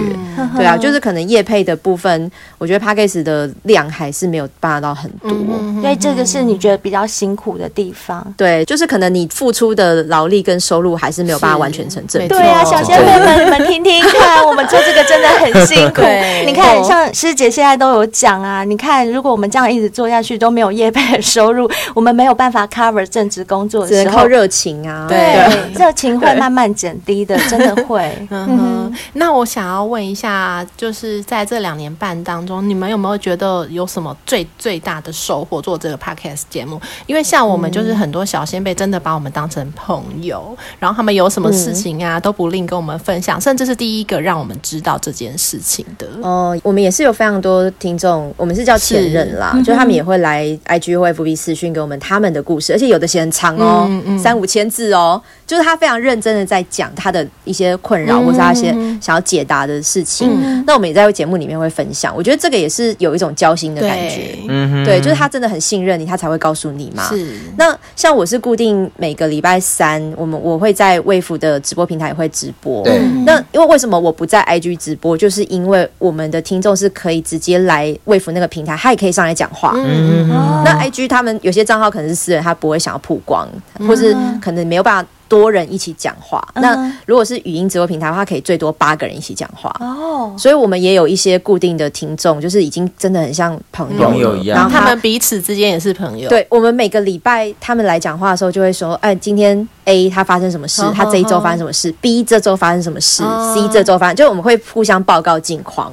[0.57, 2.31] 对啊，就是可能业配的部分。
[2.57, 8.35] 我觉得 Podcast 的量还是没有办法到很多，因为这个是你觉得比较辛苦的地方。
[8.37, 12.29] 对，就是可能你付出的劳力跟收入还是没有办法完全成正比。
[12.29, 16.01] 对啊，小仙妹们，你们听听看，我们做这个真的很辛苦。
[16.47, 25.07] 你看，像师姐现在都有讲啊，你看，如果我们这样一直做下去都没有业配的收入， 我们没有办法 cover 正职工作的时候，只能靠热情啊。
[25.09, 25.45] 对，
[25.75, 28.16] 热情会慢慢减低的，真的会。
[28.31, 28.97] 嗯哼。
[29.14, 32.68] 那我想要问一下，就是在这两年半当中。
[32.68, 36.81] 你们有没有觉得有什么最最大的收获做这个 podcast 节目？
[37.07, 46.07] 因为像我们就是很多小先辈真的把我们当成朋友，嗯、然后他们有什么事情啊都不吝跟我们分享，甚至是第一个让我们知道这件事情的。
[46.23, 60.29] 哦、呃，我们也是有非常多听众，我们是叫前任啦，是就他们也会来 IG 或 FB 私讯给我们他们的故事，而且有的写很长哦，嗯嗯、三五千字哦，就是他非常认真的在讲他的一些困扰、嗯、或是他一些想要解答的事情。
[60.43, 62.41] 嗯、那我们也在节目里面会分享，我觉得。
[62.41, 67.07] 这个也是有一种交心的感觉，嗯，对，就是他真的很信任你，他才会告诉你嘛。
[67.07, 67.37] 是。
[67.59, 72.82] 那像我是固定每个礼拜三，我们我会在卫福的直播平台也会直播。
[72.82, 72.99] 对。
[73.24, 75.16] 那因为为什么我不在 IG 直播？
[75.16, 79.72] 就是因为我们的听众是可以直接来卫福那个平台，他也可以上来讲话。
[79.76, 80.28] 嗯。
[80.64, 83.49] 那 IG 他们有些账号可能是私人，他不会想要曝光，
[83.86, 85.09] 或是可能没有办法。
[85.30, 89.72] 多人一起讲话，那如果是语音直播平台的话，可以最多八个人一起讲话。
[89.78, 94.59] 哦，所以我们也有一些固定的听众，就是已经真的很像朋友，朋友一样。
[94.59, 96.28] 然后他们彼此之间也是朋友。
[96.28, 99.57] 对，我们每个礼拜他们来讲话的时候，就会说：“哎，今天
[99.91, 100.82] A 他发生什么事？
[100.95, 103.22] 他这一周发生什么事？B 这周发生什么事
[103.55, 104.16] ？C 这周发生……
[104.16, 105.93] 就我们会互相报告近况，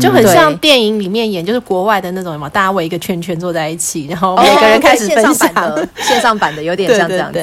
[0.00, 5.52] 就很像电影里面演，就是国外的那种嘛，大家围一个圈圈坐在一起，然后每个人开始分享。
[5.96, 7.40] 线上版的有点像这样子。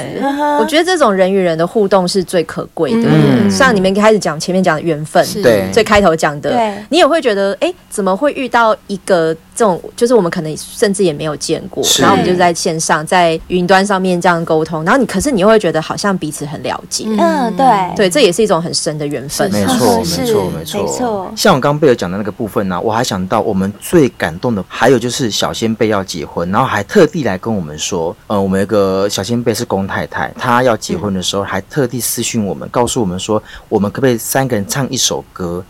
[0.60, 1.10] 我觉得这种。
[1.20, 35.62] 人与人的互动是最可贵的，嗯、像你们开始讲前面讲的缘分，对，最开头讲的，对你也会觉得，哎、欸，怎么会遇到一个这种，就是我们可能甚至也没有见过，然后我们就在线上，在云端上面这样沟通，然后你，可是你又会觉得好像彼此很了解，嗯，对，对，这也是一种很深的缘分，没错，没错，没错，像我刚刚贝尔讲的那个部分呢、啊，我还想到我们最感动的，还有就是小仙贝要结婚，然后还特地来跟我们说，呃，我们有个小仙贝是龚太太，她要结婚的时候还特地私讯我们，告诉我们说，我们可不可以三个人唱一首歌？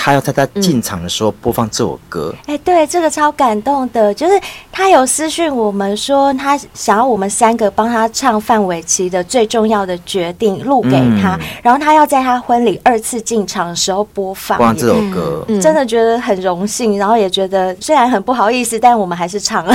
[0.00, 2.32] 他要在他进场的时候播放这首歌。
[2.46, 4.40] 哎、嗯欸，对，这个超感动的，就是
[4.70, 10.90] 他有私讯我们说，他想要我们三个帮他唱范玮琪的最重要的决定录给
[11.20, 19.74] 他，嗯、然后他要在他婚礼二次进场的时候播放，播放这首歌，嗯、真的觉得很荣幸，然后也觉得虽然很不好意思，但我们还是唱了。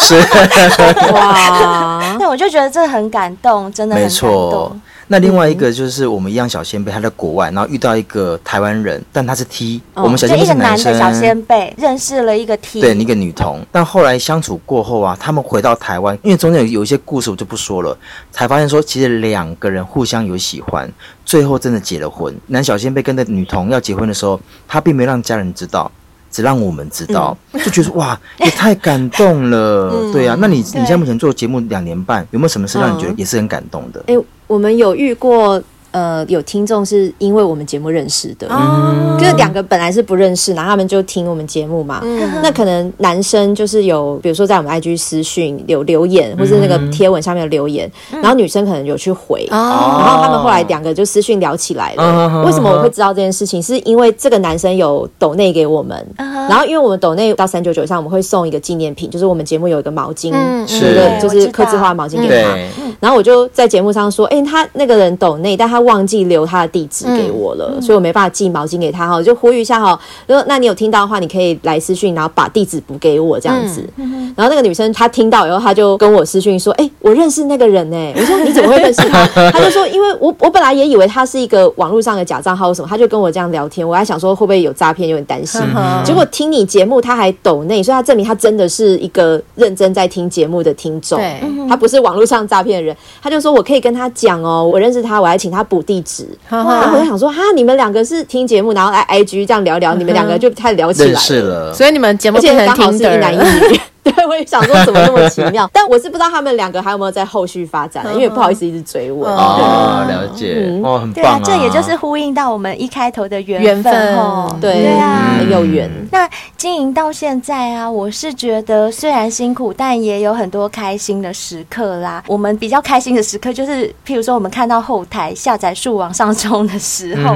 [0.00, 0.18] 是。
[1.12, 4.80] 哇，那我就觉得这很感动，真的很感动。
[5.10, 17.96] 那另外一个就是我们一样小仙贝，他在国外，然后遇到一个台湾人，但他是 T，我们小仙贝是男生，小仙贝认识了一个 T，对，一个女同，但后来相处过后啊，他们回到台湾，因为中间有有一些故事我就不说了，
[18.30, 20.86] 才发现说其实两个人互相有喜欢，
[21.24, 22.34] 最后真的结了婚。
[22.48, 24.38] 男小仙贝跟那女同要结婚的时候，
[24.68, 25.90] 他并没让家人知道，
[26.30, 27.34] 只让我们知道，
[27.64, 30.36] 就觉得哇，也太感动了，对啊。
[30.38, 34.04] 那你你现在目前做节目两年半，有没有什么事让你觉得也是很感动的？
[34.48, 39.16] 我们有遇过呃，有听众是因为我们节目认识的，哦。
[39.18, 42.00] 就是两个本来是不认识，然后他们就听我们节目嘛。
[42.42, 52.44] 那可能男生就是有，比如说在我们 IG 私讯有留言，或是那个贴文下面有留言，然后女生可能有去回，然后他们后来两个就私讯聊起来了。
[52.44, 53.60] 为什么我会知道这件事情？
[53.60, 60.32] 是因为这个男生有抖内给我们，然后因为我们抖内到三九九上，我们会送一个纪念品，就是我们节目有一个毛巾，
[60.68, 62.56] 是一个就是刻字化毛巾给他。
[63.00, 65.78] 然后我就在节目上说，哎，他那个人抖内，但他。
[65.88, 69.20] 忘记留他的地址给我了，嗯、所以我没办法寄毛巾给他哈。
[69.20, 73.82] 就呼吁一下哈，如果那你有听到的话，你可以来私讯，然后把地址补给我这样子。
[73.96, 85.60] 嗯、然后那个女生她听到以后，她就跟我私讯说：“哎、欸，我认识那个人呢、欸。”我说：“你怎么会认识他？”她就说：“因为我我本来也以为他是一个网络上的假账号什么。”她就跟我这样聊天，我还想说会不会有诈骗，有点担心。
[85.74, 91.18] 嗯、结果听你节目，他还抖内，所以他证明他真的是一个认真在听节目的听众。
[91.18, 92.96] 对，他不是网络上诈骗的人。
[93.22, 101.66] 他就说：“我可以跟他讲哦，我认识他，我还请他补地址。”然后我就想说，哈，你们两个是听节目，然后来 IG 这样聊聊，你们两个就开始聊起来了。
[101.66, 103.80] 了所以你们节目变成刚好是一男一女。
[104.18, 109.32] 对，我也想说怎么那么奇妙， 但我是不知道他们两个还有没有在后续发展，因为不好意思一直追问。
[109.32, 111.40] 哦，了解，哦，很棒啊。
[111.44, 114.56] 这也就是呼应到我们一开头的缘分哦。
[114.60, 115.88] 对对啊，很有缘。
[116.10, 122.22] 那经营到现在啊，我是觉得虽然辛苦，但也有很多开心的时刻啦。
[122.26, 127.34] 我们比较开心的时刻，就是譬如说我们看到后台下载数往上冲的时候，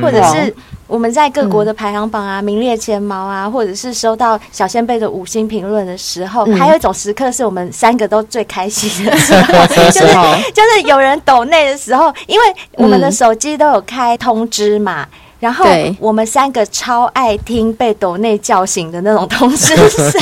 [0.00, 0.54] 或者是。
[0.92, 10.00] 我们在各国的排行榜啊，嗯、名列前茅啊，或者是收到小仙贝的五星评论的时候，嗯、还有一种时刻是我们三个都最开心的时候， 就是
[10.52, 15.08] 就是有人抖内的时候，因为我们的手机都有开通知嘛。
[15.42, 15.64] 然后
[15.98, 20.20] 我们三个超爱听被抖内叫醒的那种通知声，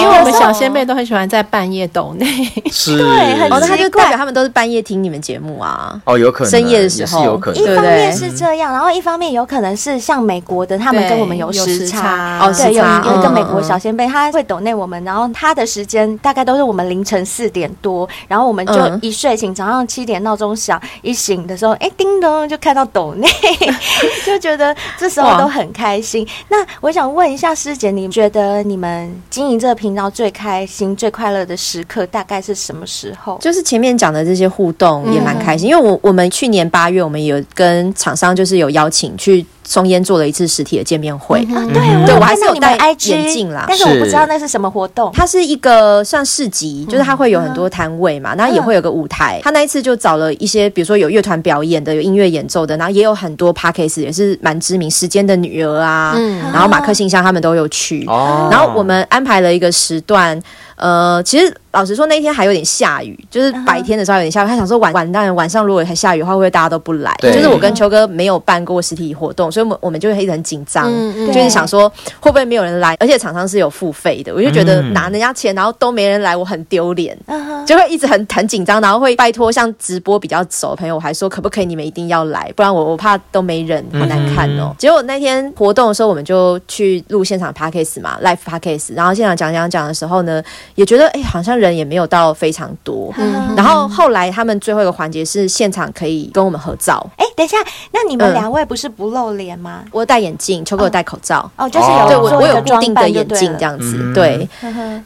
[0.00, 2.26] 因为我们小仙妹都很喜欢在半夜抖内，
[2.72, 6.00] 是，对，很奇怪，他就代表他们都是半夜听你们节目啊。
[6.06, 6.50] 哦，有可能。
[6.50, 7.22] 深夜的时候。
[7.22, 7.62] 有可能。
[7.62, 23.28] 一方面是这样，然后一方面有可能是像美国的，他们跟我们有时差，哦，对，有有一个美国小仙贝，他会抖内我们，然后他的时间大概都是我们凌晨四点多，然后我们就一睡醒，早上七点闹钟响，一醒的时候，哎，叮咚就看到抖内，
[24.40, 24.45] 就。
[24.46, 26.26] 觉得这时候都很开心。
[26.48, 33.38] 那我想问一下师姐，你觉得你们经营这个频道最开心、最快乐的时刻大概是什么时候？
[33.40, 39.44] 就是前面讲的这些互动也蛮开心，嗯、因为我我们去年八月我们有跟厂商就是有邀请去。
[39.66, 41.40] 松烟做了一次实体的见面会。
[41.54, 45.10] 啊，对，对我还是有戴眼镜啦，但是我不知道那是什么活动。
[45.12, 49.40] 它是一个算市集，就是它会有很多摊位嘛，然后也会有个舞台。
[49.42, 56.16] 他那一次就找了一些，比如说有乐团表演的，有音乐演奏的，然后也有很多 Podcast 也是蛮知名，时间的女儿啊，
[56.52, 58.04] 然后马克信箱他们都有去。
[58.50, 60.40] 然后我们安排了一个时段，
[60.76, 61.54] 呃，其实。
[61.72, 64.48] 老实说，那天还有点下雨，就是白天的时候有点下雨。
[64.48, 67.14] 他想说晚晚，当晚上如果还下雨的话，会不会大家都不来？
[67.20, 70.90] 就是我跟秋哥没有办过实体活动，所以我们我们就会一直很紧张，
[71.26, 71.86] 就是想说
[72.18, 72.96] 会不会没有人来？
[72.98, 84.70] 而且厂商是有付费的，我就觉得拿人家钱，然后都没人来，我很丢脸，嗯、就会一直很很紧张，然后会拜托像直播比较熟的朋友，我还说可不可以你们一定要来，不然我我怕都没人，好难看哦。
[84.70, 90.42] 嗯、结果那天活动的时候，我们就去录现场 Podcast 嘛，Live Podcast，然后现场讲讲讲的时候呢，
[90.74, 97.04] 也觉得哎、欸，好像人也没有到非常多，嗯、然后后来他们最后一个环节是现场可以跟我们合照。
[97.16, 97.56] 哎，等一下，
[97.92, 99.82] 那你们两位不是不露脸吗？
[99.90, 101.50] 我戴眼镜，秋哥有戴口罩。
[101.56, 104.12] 哦，就是有对我我有固定的眼镜这样子。
[104.12, 104.48] 对，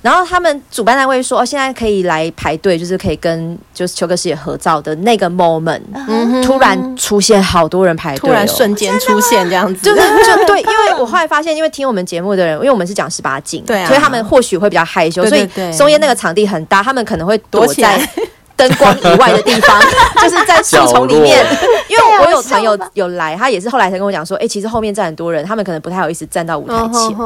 [0.03, 5.81] 然后他们主办单位说，哦，现在可以来排队，就是可以跟就是秋哥师姐合照的那个 moment，
[6.43, 17.99] 突然出现好多人排队，突然瞬间出现这样子， 就是就对，因为我后来发现，因为听我们节目的人，因为我们是讲十八禁，对，所以他们或许会比较害羞，所以松烟那个场地很大，他们可能会躲在。
[18.61, 19.81] 灯光以外的地方，
[20.21, 21.47] 就是在树丛里面。
[21.89, 27.17] 因为我有朋友有来，他也是后来才跟我讲说，哎，其实后面站很多人，他们可能不太好意思站到舞台前。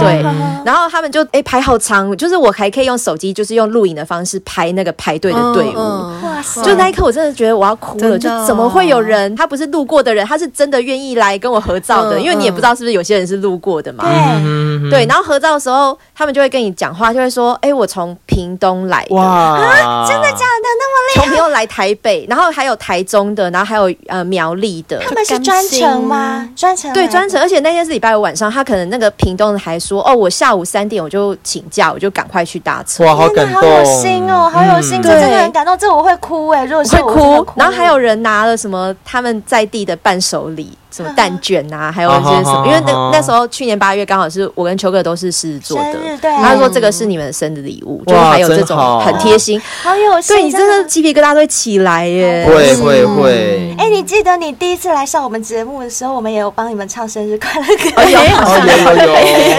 [0.00, 0.22] 对，
[0.64, 5.76] 然后他们就哎排好长，就是我还可以用手机，就是用录影的方式拍那个排队的队伍。
[5.78, 6.62] 哇塞！
[6.62, 8.18] 就那一刻，我真的觉得我要哭了。
[8.18, 9.34] 就怎么会有人？
[9.36, 12.18] 他不是路过的人，他是真的愿意来跟我合照的。
[12.20, 14.04] 因为你也不知道是不是有些人是路过的嘛。
[14.04, 15.06] 对对。
[15.06, 19.14] 然后合照的时候，他们就会跟你讲话，就会说，哎，我从屏东来的。
[19.14, 20.06] 哇！
[20.08, 20.55] 真的假的？
[20.62, 26.48] 那么厉害，从没有来台北，然后还有台中的，然后还有呃苗栗的，他们是专程吗？
[26.56, 33.04] 专程对专程，而且那天是礼拜五晚上，他可能那个屏东的还说哦，我下午三点我就请假，我就赶快去搭车。
[33.04, 37.46] 哇，好感动，好有心哦，好有心，这真的很感动，这我会哭哎，如果是会哭。
[37.56, 40.76] 然后还有人拿了什么他们在地的伴手礼。
[40.96, 50.86] 什么蛋卷啊，还有一些什么，因为那那时候去年八月刚好是我跟秋哥都是狮子座的，对，他说这个是你们的生日礼物，就是还有这种很贴心，好有心，对你真的。
[50.86, 53.74] 鸡皮疙瘩都会起来耶，会会会。
[53.76, 59.12] 哎，你记得你第一次来上我们节目的时候，我们也有帮你们唱生日快乐歌，有有有有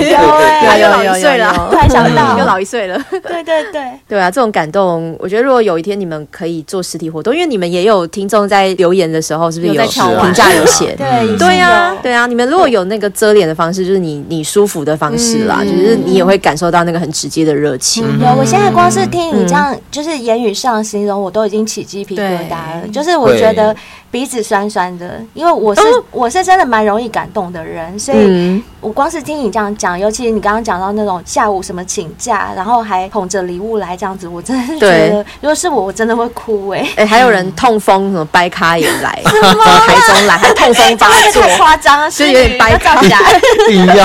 [0.09, 0.79] 有。
[0.79, 3.81] 有，老一岁了，突然想到又老一岁了，对对对。
[4.07, 10.95] 对啊，这种感动，我觉得如果有一天你们可以做实体活动，因为你们也有听众在留言的时候，是不是有评价有写？
[10.95, 18.03] 对对呀，对啊，你们如果有那个遮脸的方式，就是你你舒服的方式啦，就是你也会感受到那个很直接的热情。
[18.19, 22.87] 有，我现在光是听你这样，就是言语上形容，我都已经起鸡皮疙瘩了。
[22.93, 23.75] 就是我觉得
[24.17, 36.83] 鼻子酸酸的，因为我是我是真的蛮容易感动的人，所以我光是听你这样讲，尤其你刚刚讲到那种下午什么请假，然后还捧着礼物来这样子，我真的是觉得，如果是我，我真的会哭哎。
[36.95, 42.99] 哎，还有人痛风什么掰咖也来， 从台中来还痛风发作， 太夸张了，所以有点掰咖，
[43.69, 44.03] 一定要。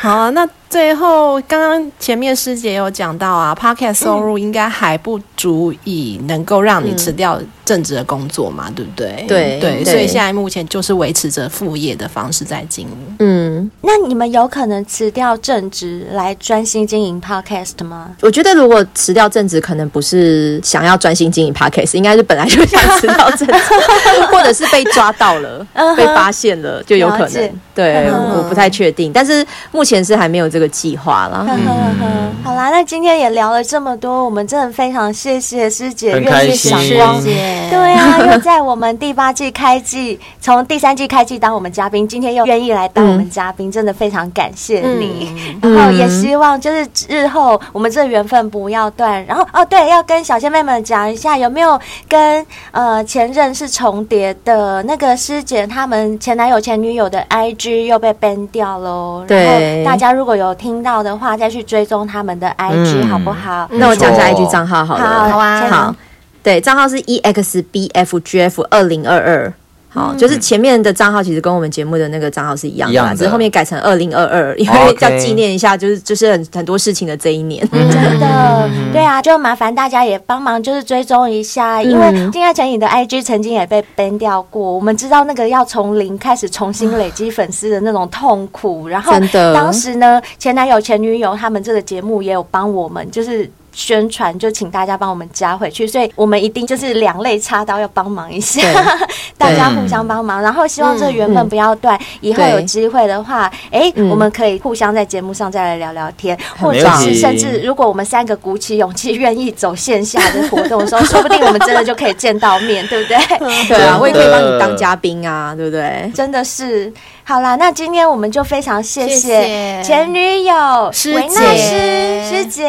[0.00, 0.48] 好啊，那。
[0.70, 9.24] 最后，刚刚前面师姐有讲到啊，Podcast 收入应该还不足以能够让你辞掉正职的工作嘛，嗯、对不对？
[9.26, 13.16] 对对，所以现在目前就是维持着副业的方式在经营。
[13.20, 18.10] 嗯，那你们有可能辞掉正职来专心经营 Podcast 吗？
[18.20, 23.54] 我觉得如果辞掉正职，可能不是想要专心经营 Podcast，应该是本来就想辞掉正职，
[24.30, 25.66] 或者是被抓到了、
[25.96, 27.50] 被发现了，就有可能。
[27.74, 31.46] 对，我不太确定，但是目前是还没有这个计划了。
[32.44, 37.20] 好啦，那今天也聊了这么多，我们真的非常谢谢师姐愿意赏光。
[37.22, 45.58] 对啊，又在我们第八季开季，从第三季开季当我们嘉宾，今天又愿意来当我们嘉宾，真的非常感谢你。
[45.60, 49.24] 然后也希望就是日后我们这缘分不要断。
[49.26, 51.78] 然后哦，对，要跟小仙妹们讲一下，有没有
[52.08, 57.78] 跟呃前任是重叠的那个师姐，他们前男友前女友的 IG。
[57.88, 63.68] 又被 ban 掉喽，然后大家如果有听到的话，再去追踪他们的 IG 好不好？
[63.72, 65.94] 那我讲一下 IG 账号好了，好啊，好，
[66.42, 69.52] 对，账号是 EXBFGF 二零二二。
[69.98, 77.68] 好，就是前面的账号其实跟我们节目的那个账号是一样的，只是后面改成二零二二，因为要纪念一下，就是就是很很多事情的这一年。
[77.70, 88.86] 真的，对啊，就麻烦大家也帮忙，就是追踪一下，因为金爱成你的 IG 曾经也被 ban 掉过，我们知道那个要从零开始重新累积粉丝的那种痛苦。
[88.86, 93.50] 然后当时呢，前男友前女友他们这个节目也有帮我们，就是。
[93.78, 98.60] 宣传就请大家帮我们加回去，所以我们一定就是两肋插刀要帮忙一下，
[99.38, 113.16] 大家互相帮忙，然后希望这缘分不要断，以后有机会的话，哎，我们可以互相在节目上再来聊聊天，或者是甚至如果我们三个鼓起勇气愿意走线下的活动的时候， 说不定我们真的就可以见到面，对不对？
[113.68, 116.10] 对啊，我也可以帮你当嘉宾啊，对不对？
[116.12, 116.92] 真的是。
[117.28, 122.66] 好啦，那今天我们就非常谢谢前女友维娜师师姐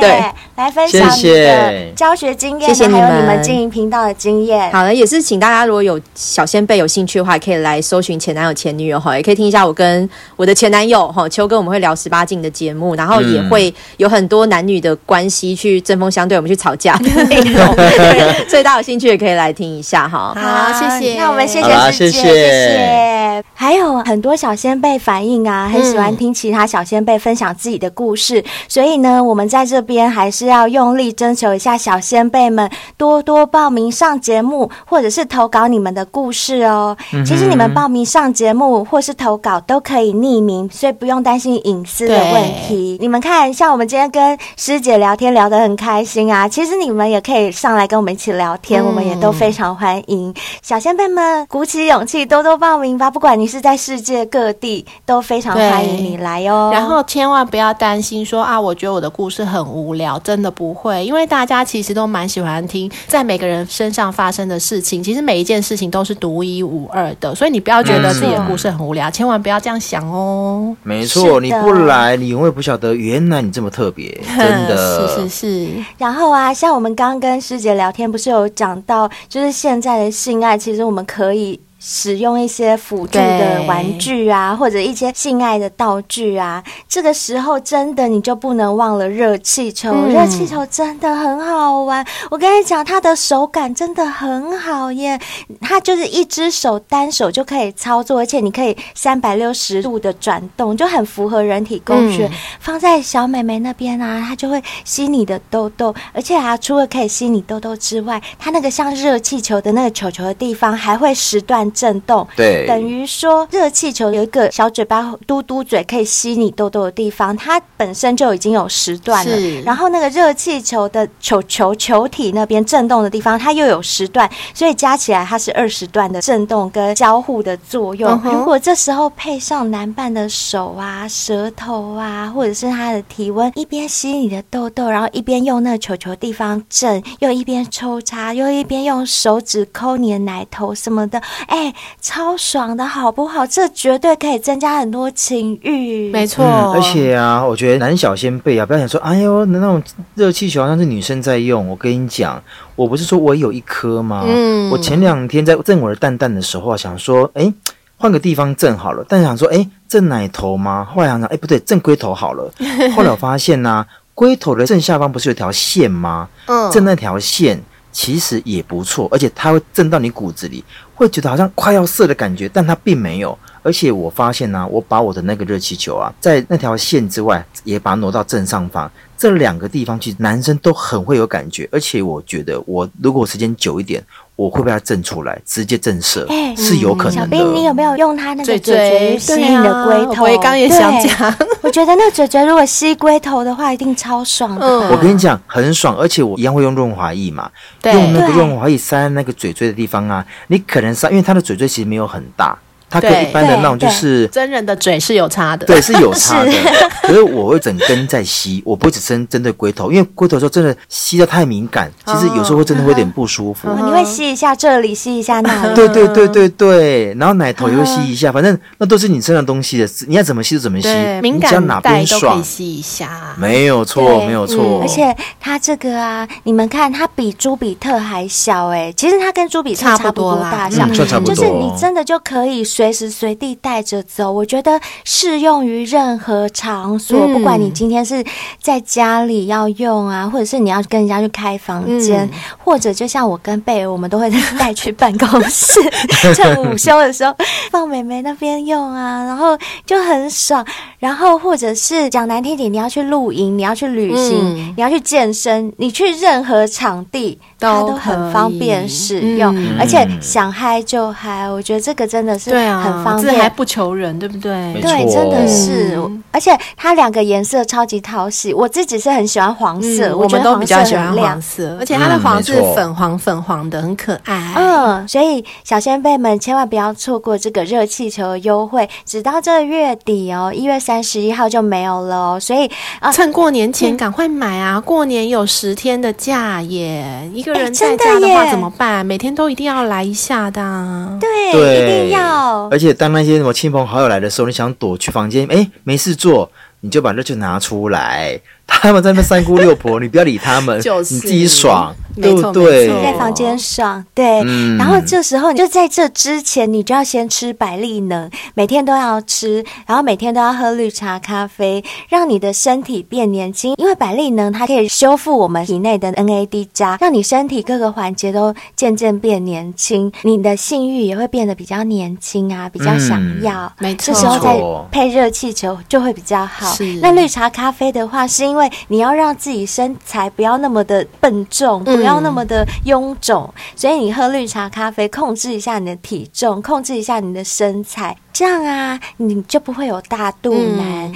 [0.58, 4.70] 来分享你的教学经验，谢谢你们，还有你们经营频道的经验。
[4.74, 17.66] 好了，也是请大家如果有小先辈有兴趣的话，可以来搜寻前男友前女友哈，也可以听一下我跟我的前男友哈秋哥，我们会聊十八禁的节目，然后也会有很多男女的关系去针锋相对，我们去吵架的内容，
[18.50, 20.36] 所以大家有兴趣也可以来听一下哈。
[20.36, 21.18] 好，谢谢。
[21.18, 23.44] 那我们谢谢师姐，谢谢。
[23.54, 24.49] 还有很多小。
[24.50, 36.98] 小先辈反应啊，很喜欢听其他小先辈分享自己的故事，嗯、所以呢，我们在这边还是要用力征求一下小先辈们多多报名上节目，或者是投稿你们的故事哦。
[37.14, 42.98] 嗯、其实你们报名上节目或是投稿都可以匿名，所以不用担心隐私的问题。
[43.00, 50.34] 你们看，像我们今天跟师姐聊天聊得很开心啊，其实你们也可以上来跟我们一起聊天，嗯、我们也都非常欢迎。
[50.64, 70.74] 小先辈们鼓起勇气，多多报名吧，不管你是在世界各各地都非常欢迎你来哦，然后千万不要担心说啊，我觉得我的故事很无聊，真的不会，因为大家其实都蛮喜欢听在每个人身上发生的事情，其实每一件事情都是独一无二的，所以你不要觉得自己的故事很无聊，嗯、千万不要这样想哦。
[70.84, 75.70] 没错，你不来，你永远不晓得原来你这么特别，真的 是是是。
[75.98, 81.60] 然后啊，像我们刚刚跟师姐聊天，不是有讲到，就是现在的性爱，其实我们可以。
[81.80, 89.90] 使用一些辅助的玩具啊，或者一些性爱的道具啊，这个时候真的你就不能忘了热气球。
[89.94, 95.18] 嗯、热气球真的很好玩，我跟你讲，它的手感真的很好耶。
[95.62, 102.28] 它就是一只手单手就可以操作，而且你可以三百六十度的转动，就很符合人体工学。
[102.28, 111.69] 嗯、放在小美眉那边啊，它就会吸你的痘痘，而且啊，除了可以吸你痘痘之外，它那个像热气球的那个球球的地方还会时断。
[111.70, 119.36] 断震动，对，等于说热气球有一个小嘴巴、嘟嘟嘴可以吸你痘痘的地方，它本身就已经有十段了。
[119.38, 128.12] 是然后那个热气球的球球球体那边震动的地方，它又有十段，所以加起来它是二十段的震动跟交互的作用。
[128.12, 128.32] Uh huh.
[128.32, 141.59] 如果这时候配上男伴的手啊、舌头啊，或者是他的体温，一边吸你的痘痘，然后一边用那个球球地方震，又一边抽插，又一边用手指抠你的奶头什么的，哎，
[142.02, 143.46] 超爽的好不好？
[143.48, 146.74] 这绝对可以增加很多情欲，没错、嗯。
[146.74, 149.82] 而且啊，我觉得男小先辈啊，不要想说，哎呦，那种
[150.16, 151.68] 热气球好像是女生在用。
[151.68, 152.42] 我跟你讲，
[152.76, 154.24] 我不是说我有一颗吗？
[154.28, 157.54] 嗯，我前两天在震我的蛋蛋的时候啊，想说，哎，
[157.98, 160.88] 换个地方震好了，但是想说，哎，震奶头吗？
[160.94, 162.52] 后来想想，哎，不对，震龟头好了。
[162.96, 166.28] 后来我发现呢、啊，龟头的正下方不是有条线吗？
[166.46, 167.62] 嗯，震那条线。
[168.00, 170.64] 其实也不错，而且它会震到你骨子里，
[170.96, 173.38] 会觉得好像快要射的感觉，但它并没有。
[173.62, 181.68] 而且我发现呢、我把我的那个热气球啊，在那条线之外，也把它挪到正上方，这两个地方其实男生都很会有感觉。
[181.74, 184.02] 而且我觉得，我如果时间久一点。
[184.40, 187.38] 我会被它震出来，直接震慑，欸、是有可能的。
[187.38, 190.24] 小兵，你有没有用它那个嘴嘴吸你的龟头？
[190.24, 194.66] 我刚也想讲，我觉得那个嘴嘴如果吸龟头的话，一定超爽的。
[194.66, 197.52] 嗯、我跟你讲，很爽，而且我一样会用润滑液嘛，
[197.82, 202.58] 对用那个润滑液塞在那个嘴嘴的地方啊，你可能塞，因为它的嘴嘴其实没有很大。
[202.90, 206.52] 它跟一般的那种就是真人的嘴是有差的，对，是有差的。
[207.04, 213.68] 可是我会整根在吸，我不会只针针对龟头，因为龟头说真的吸的太敏感，其实有时候会真的会有点不舒服。
[213.76, 215.74] 你会吸一下这里，吸一下那里。
[215.76, 220.88] 对对对对对，然后奶头也会吸一下，反正那都是你身上东西的，你要怎么吸就怎么吸，
[221.22, 221.52] 敏感
[221.82, 224.80] 带都可以吸一下，没有错，没有错。
[224.82, 232.64] 而且它这个啊，你们看它比朱比特还小哎，其实它跟朱比特差不多大小，就是你真的就可以。
[232.80, 237.20] 随时随地带着走，我觉得适用于任何场所。
[237.26, 238.24] 嗯、不管你今天是
[238.62, 245.78] 在家里要用啊，或者是你要跟人家去开房间，嗯、或者就像我跟贝儿，我们都会带去办公室，
[246.34, 247.36] 趁午休的时候
[247.70, 250.66] 放美眉那边用啊，然后就很爽。
[251.00, 261.50] 然后或者是讲难听点，你要去露营，你要去旅行，嗯、你要去健身，你去任何场地，它都很方便使用，嗯、而且想嗨就嗨。
[261.50, 262.84] 我觉得这个真的是对。
[262.84, 264.74] 很方便，这还不求人，对不对？
[264.82, 266.00] 对，真的是，
[266.32, 268.54] 而且它两个颜色超级讨喜。
[268.54, 274.54] 我自己是很喜欢黄色，我们都比较喜欢黄色，而且它的黄是粉黄粉黄的，很可爱。
[274.56, 282.40] 嗯，所以小仙贝们千万不要错过这个热气球的优惠，直到这个月底哦，一月三十一号就没有了哦。
[282.40, 282.70] 所以
[283.14, 284.80] 趁过年前赶快买啊！
[284.80, 289.06] 过年有十天的假耶，一个人在家的话怎么办？
[289.06, 291.18] 每天都一定要来一下的。
[291.20, 292.59] 对，一定要。
[292.72, 298.40] 而且当那些什么亲朋好友来的时候，你想躲去房间，哎，没事做，你就把热气球拿出来。
[298.70, 302.88] 他们在那三姑六婆，你不要理他们， 就是、你自己爽，对不对？
[303.04, 304.42] 在房间爽，对。
[304.46, 313.74] 嗯、然后这时候，你就在这之前，你就要先吃百利能，每天都要吃，然后每天都要喝绿茶咖啡，让你的身体变年轻。
[313.78, 323.66] 因为百利能它可以修复我们体内的 NAD 加，让你身体各个环节都渐渐变年轻，你的性欲也会变得比较年轻啊，比较想要。
[323.66, 324.14] 嗯、没错。
[324.14, 324.58] 这时候再
[324.92, 326.74] 配热气球就会比较好。
[326.74, 327.00] 是。
[327.02, 341.12] 那绿茶咖啡的话，是因为因为你要让自己身材不要那么的笨重，不要那么的臃肿，嗯、所以你喝绿茶咖啡，控制一下你的体重，控制一下你的身材，这样啊，你就不会有大肚腩。
[341.12, 341.16] 嗯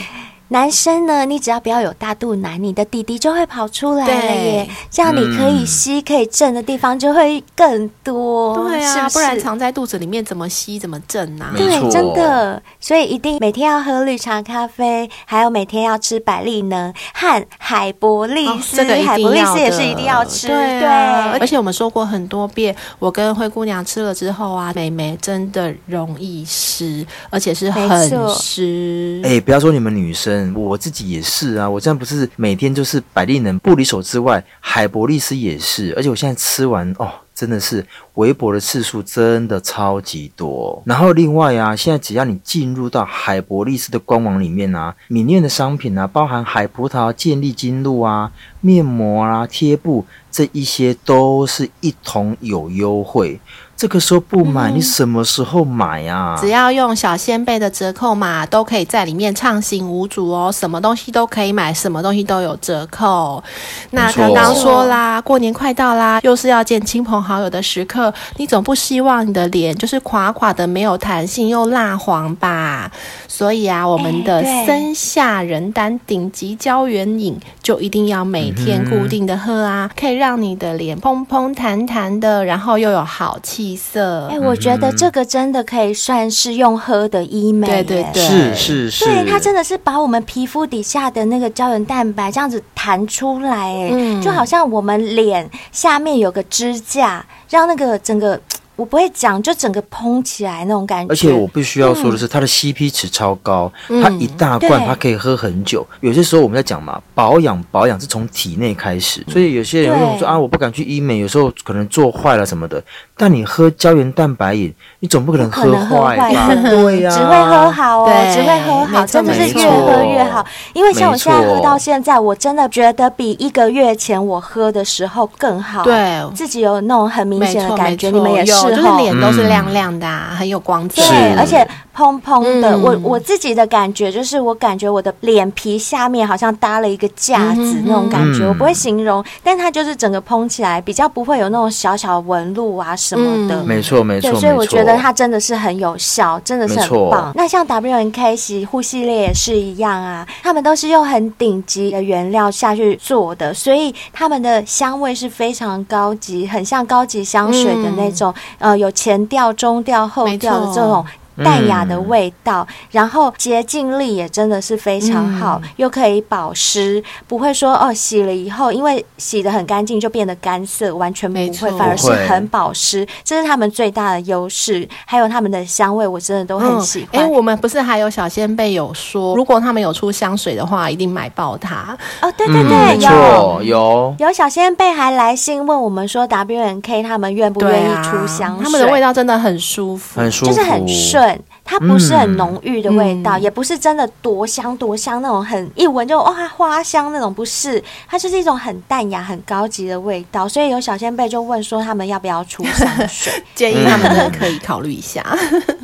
[0.53, 4.63] 男生呢，你只要不要有大肚腩，你的弟弟就会跑出来了耶。
[4.63, 8.55] 对这样你可以吸、可以震的地方就会更多。
[8.69, 9.13] 对啊，是不是？
[9.15, 11.51] 不然藏在肚子里面怎么吸、怎么震啊？
[11.57, 12.61] 对，真的。
[12.79, 18.79] 所以一定每天要喝绿茶咖啡，还有每天要吃百利能和海博利斯。
[18.79, 20.45] 哦、这个海博利斯也是一定要吃。
[20.45, 29.19] 对，啊、对，而且我们说过很多遍，我跟灰姑娘吃了之后啊，美眉真的容易湿，而且是很湿。
[29.23, 30.42] 哎、欸，不要说你们女生。
[30.55, 40.81] 我自己也是啊，我这样不是每天就是百利能不离手之外，海博利斯也是，而且我现在吃完哦，真的是围脖的次数真的超级多。
[40.85, 53.39] 然后另外啊，现在只要你进入到海博利斯的官网里面啊，里面的商品啊，包含海葡萄、健力精露啊、面膜啊、贴布这一些，都是一同有优惠。
[53.77, 56.35] 这个时候不买，嗯、你什么时候买啊？
[56.39, 60.51] 只要用小仙贝的折扣码，都可以在里面畅行无阻哦。
[60.51, 63.43] 什么东西都可以买，什么东西都有折扣。
[63.91, 72.91] 那刚刚说啦，过年快到啦，又是要见亲朋好友的时刻刻，你总不希望你的脸就是垮垮的、没有弹性又蜡黄吧？
[73.27, 84.27] 所以啊，我们的森下仁丹顶级胶原饮就一定要每天固定的喝啊，可以让你的脸嘭嘭弹弹的，然后又有好气色。
[84.29, 98.39] 哎，我觉得这个真的可以算是用喝的医美，对对对，是是是，对，它真的是把我们皮肤底下的那个胶原蛋白这样子弹出来，哎、嗯，就好像我们脸下面有个支架，让那个整个。
[98.75, 101.11] 我不会讲，就整个膨起来那种感觉。
[101.11, 105.85] 而且我必须要说的是，它的 CP 值超高，嗯、它一大罐它可以喝很久。
[106.01, 112.83] 有些时候我们在讲嘛，保养保养是从体内开始，所以有些人会说啊，我不敢去医美，有时候可能做坏了什么的。
[113.15, 114.73] 但你喝胶原蛋白饮，
[115.03, 116.47] 你总不可能喝坏吧？
[116.63, 120.45] 对呀，只会喝好哦，只会喝好，真的是越喝越好。
[120.71, 125.83] 因为像我现在喝到现在，我真的觉得比一个月前我喝的时候更好。
[125.83, 128.53] 对，自己有那种很明显的感觉，你们也是。
[128.53, 131.01] 就是脸都是亮亮的，啊，嗯、很有光泽。
[131.01, 132.71] 对，而且蓬蓬的。
[132.71, 143.63] 嗯、我我自己的感觉就是，我感觉我的脸皮下面好像搭了一个架子，嗯、那种感觉，嗯、我不会形容，但它就是整个蓬起来，比较不会有那种小小纹路啊什么的。
[143.63, 144.31] 没错、嗯，没错。
[144.31, 147.31] 对，所以我觉得它真的是很有效，真的是很棒。
[147.35, 158.33] 那像 W N K 洗护系列也是一样啊，他们都是用很顶级的原料下去做的，所以他们的香味是非常高级，很像高级香水的那种。
[158.59, 161.05] 嗯呃，有前调、中调、后调的这种。
[161.43, 174.87] 淡雅的味道，嗯、然后洁净力也真的是非常好，嗯、又可以保湿，不会说哦洗了以后，因为洗的很干净就变得干涩，完全不会，反而是很保湿，这是他们最大的优势。
[175.05, 177.21] 还有他们的香味，我真的都很喜欢。
[177.21, 181.97] 哎、嗯，我们不是还有小仙贝有说，如果他们有出香水的话，一定买爆它。
[182.21, 188.59] 哦，对对对，嗯、有有有小仙贝还来信问我们说，W N K 他们愿不愿意出香水？
[188.59, 191.22] 啊、他们的味道真的很舒服，很舒服，就是很顺。
[191.63, 200.47] 它不是很浓郁的味道，嗯、也不是真的多香多香那种，很一闻就哇花香那种，不是，它就是一种很淡雅、很高级的味道。
[200.47, 203.33] 所以有小先辈就问说，他们要不要出香水？
[203.55, 205.25] 建议他们可以考虑一下。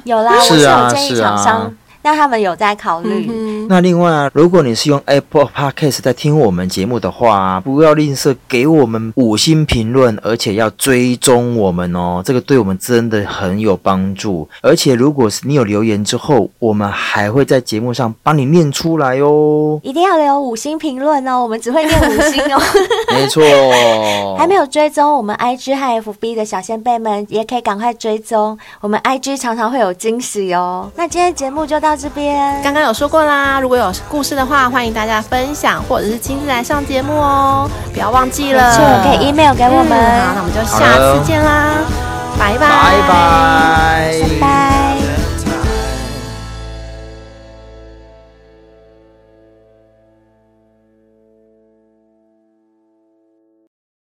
[0.04, 1.74] 有啦，我是有建议厂商。
[2.02, 3.28] 那他们有在考虑。
[3.30, 14.48] 嗯、那另外啊，如果你是用 Apple Podcast 在听我们节目的话，不要吝啬给我们五星评论，而且要追踪我们哦，这个对我们真的很有帮助。
[14.62, 19.78] 而且如果是你有留言之后，我们还会在节目上帮你念出来哦。
[19.84, 22.62] 一定要留五星评论哦，我们只会念五星哦。
[23.12, 23.44] 没错。
[24.40, 28.58] 还没有追踪我们 IG 和 FB 的小先辈们，也可以赶快追踪。
[28.80, 30.90] 我们 IG 常常会有惊喜哦。
[30.96, 31.90] 那今天节目就到。
[31.90, 33.60] 到这边，刚刚有说过啦。
[33.60, 37.70] 如果有故事的话，欢迎大家分享，或者是亲自来上节目哦。
[37.94, 39.92] 不要忘记了，可以 email 给我们。
[39.92, 41.74] 嗯，好，那我们就下次见啦，
[42.40, 42.68] 拜拜，拜
[43.08, 44.79] 拜，拜拜。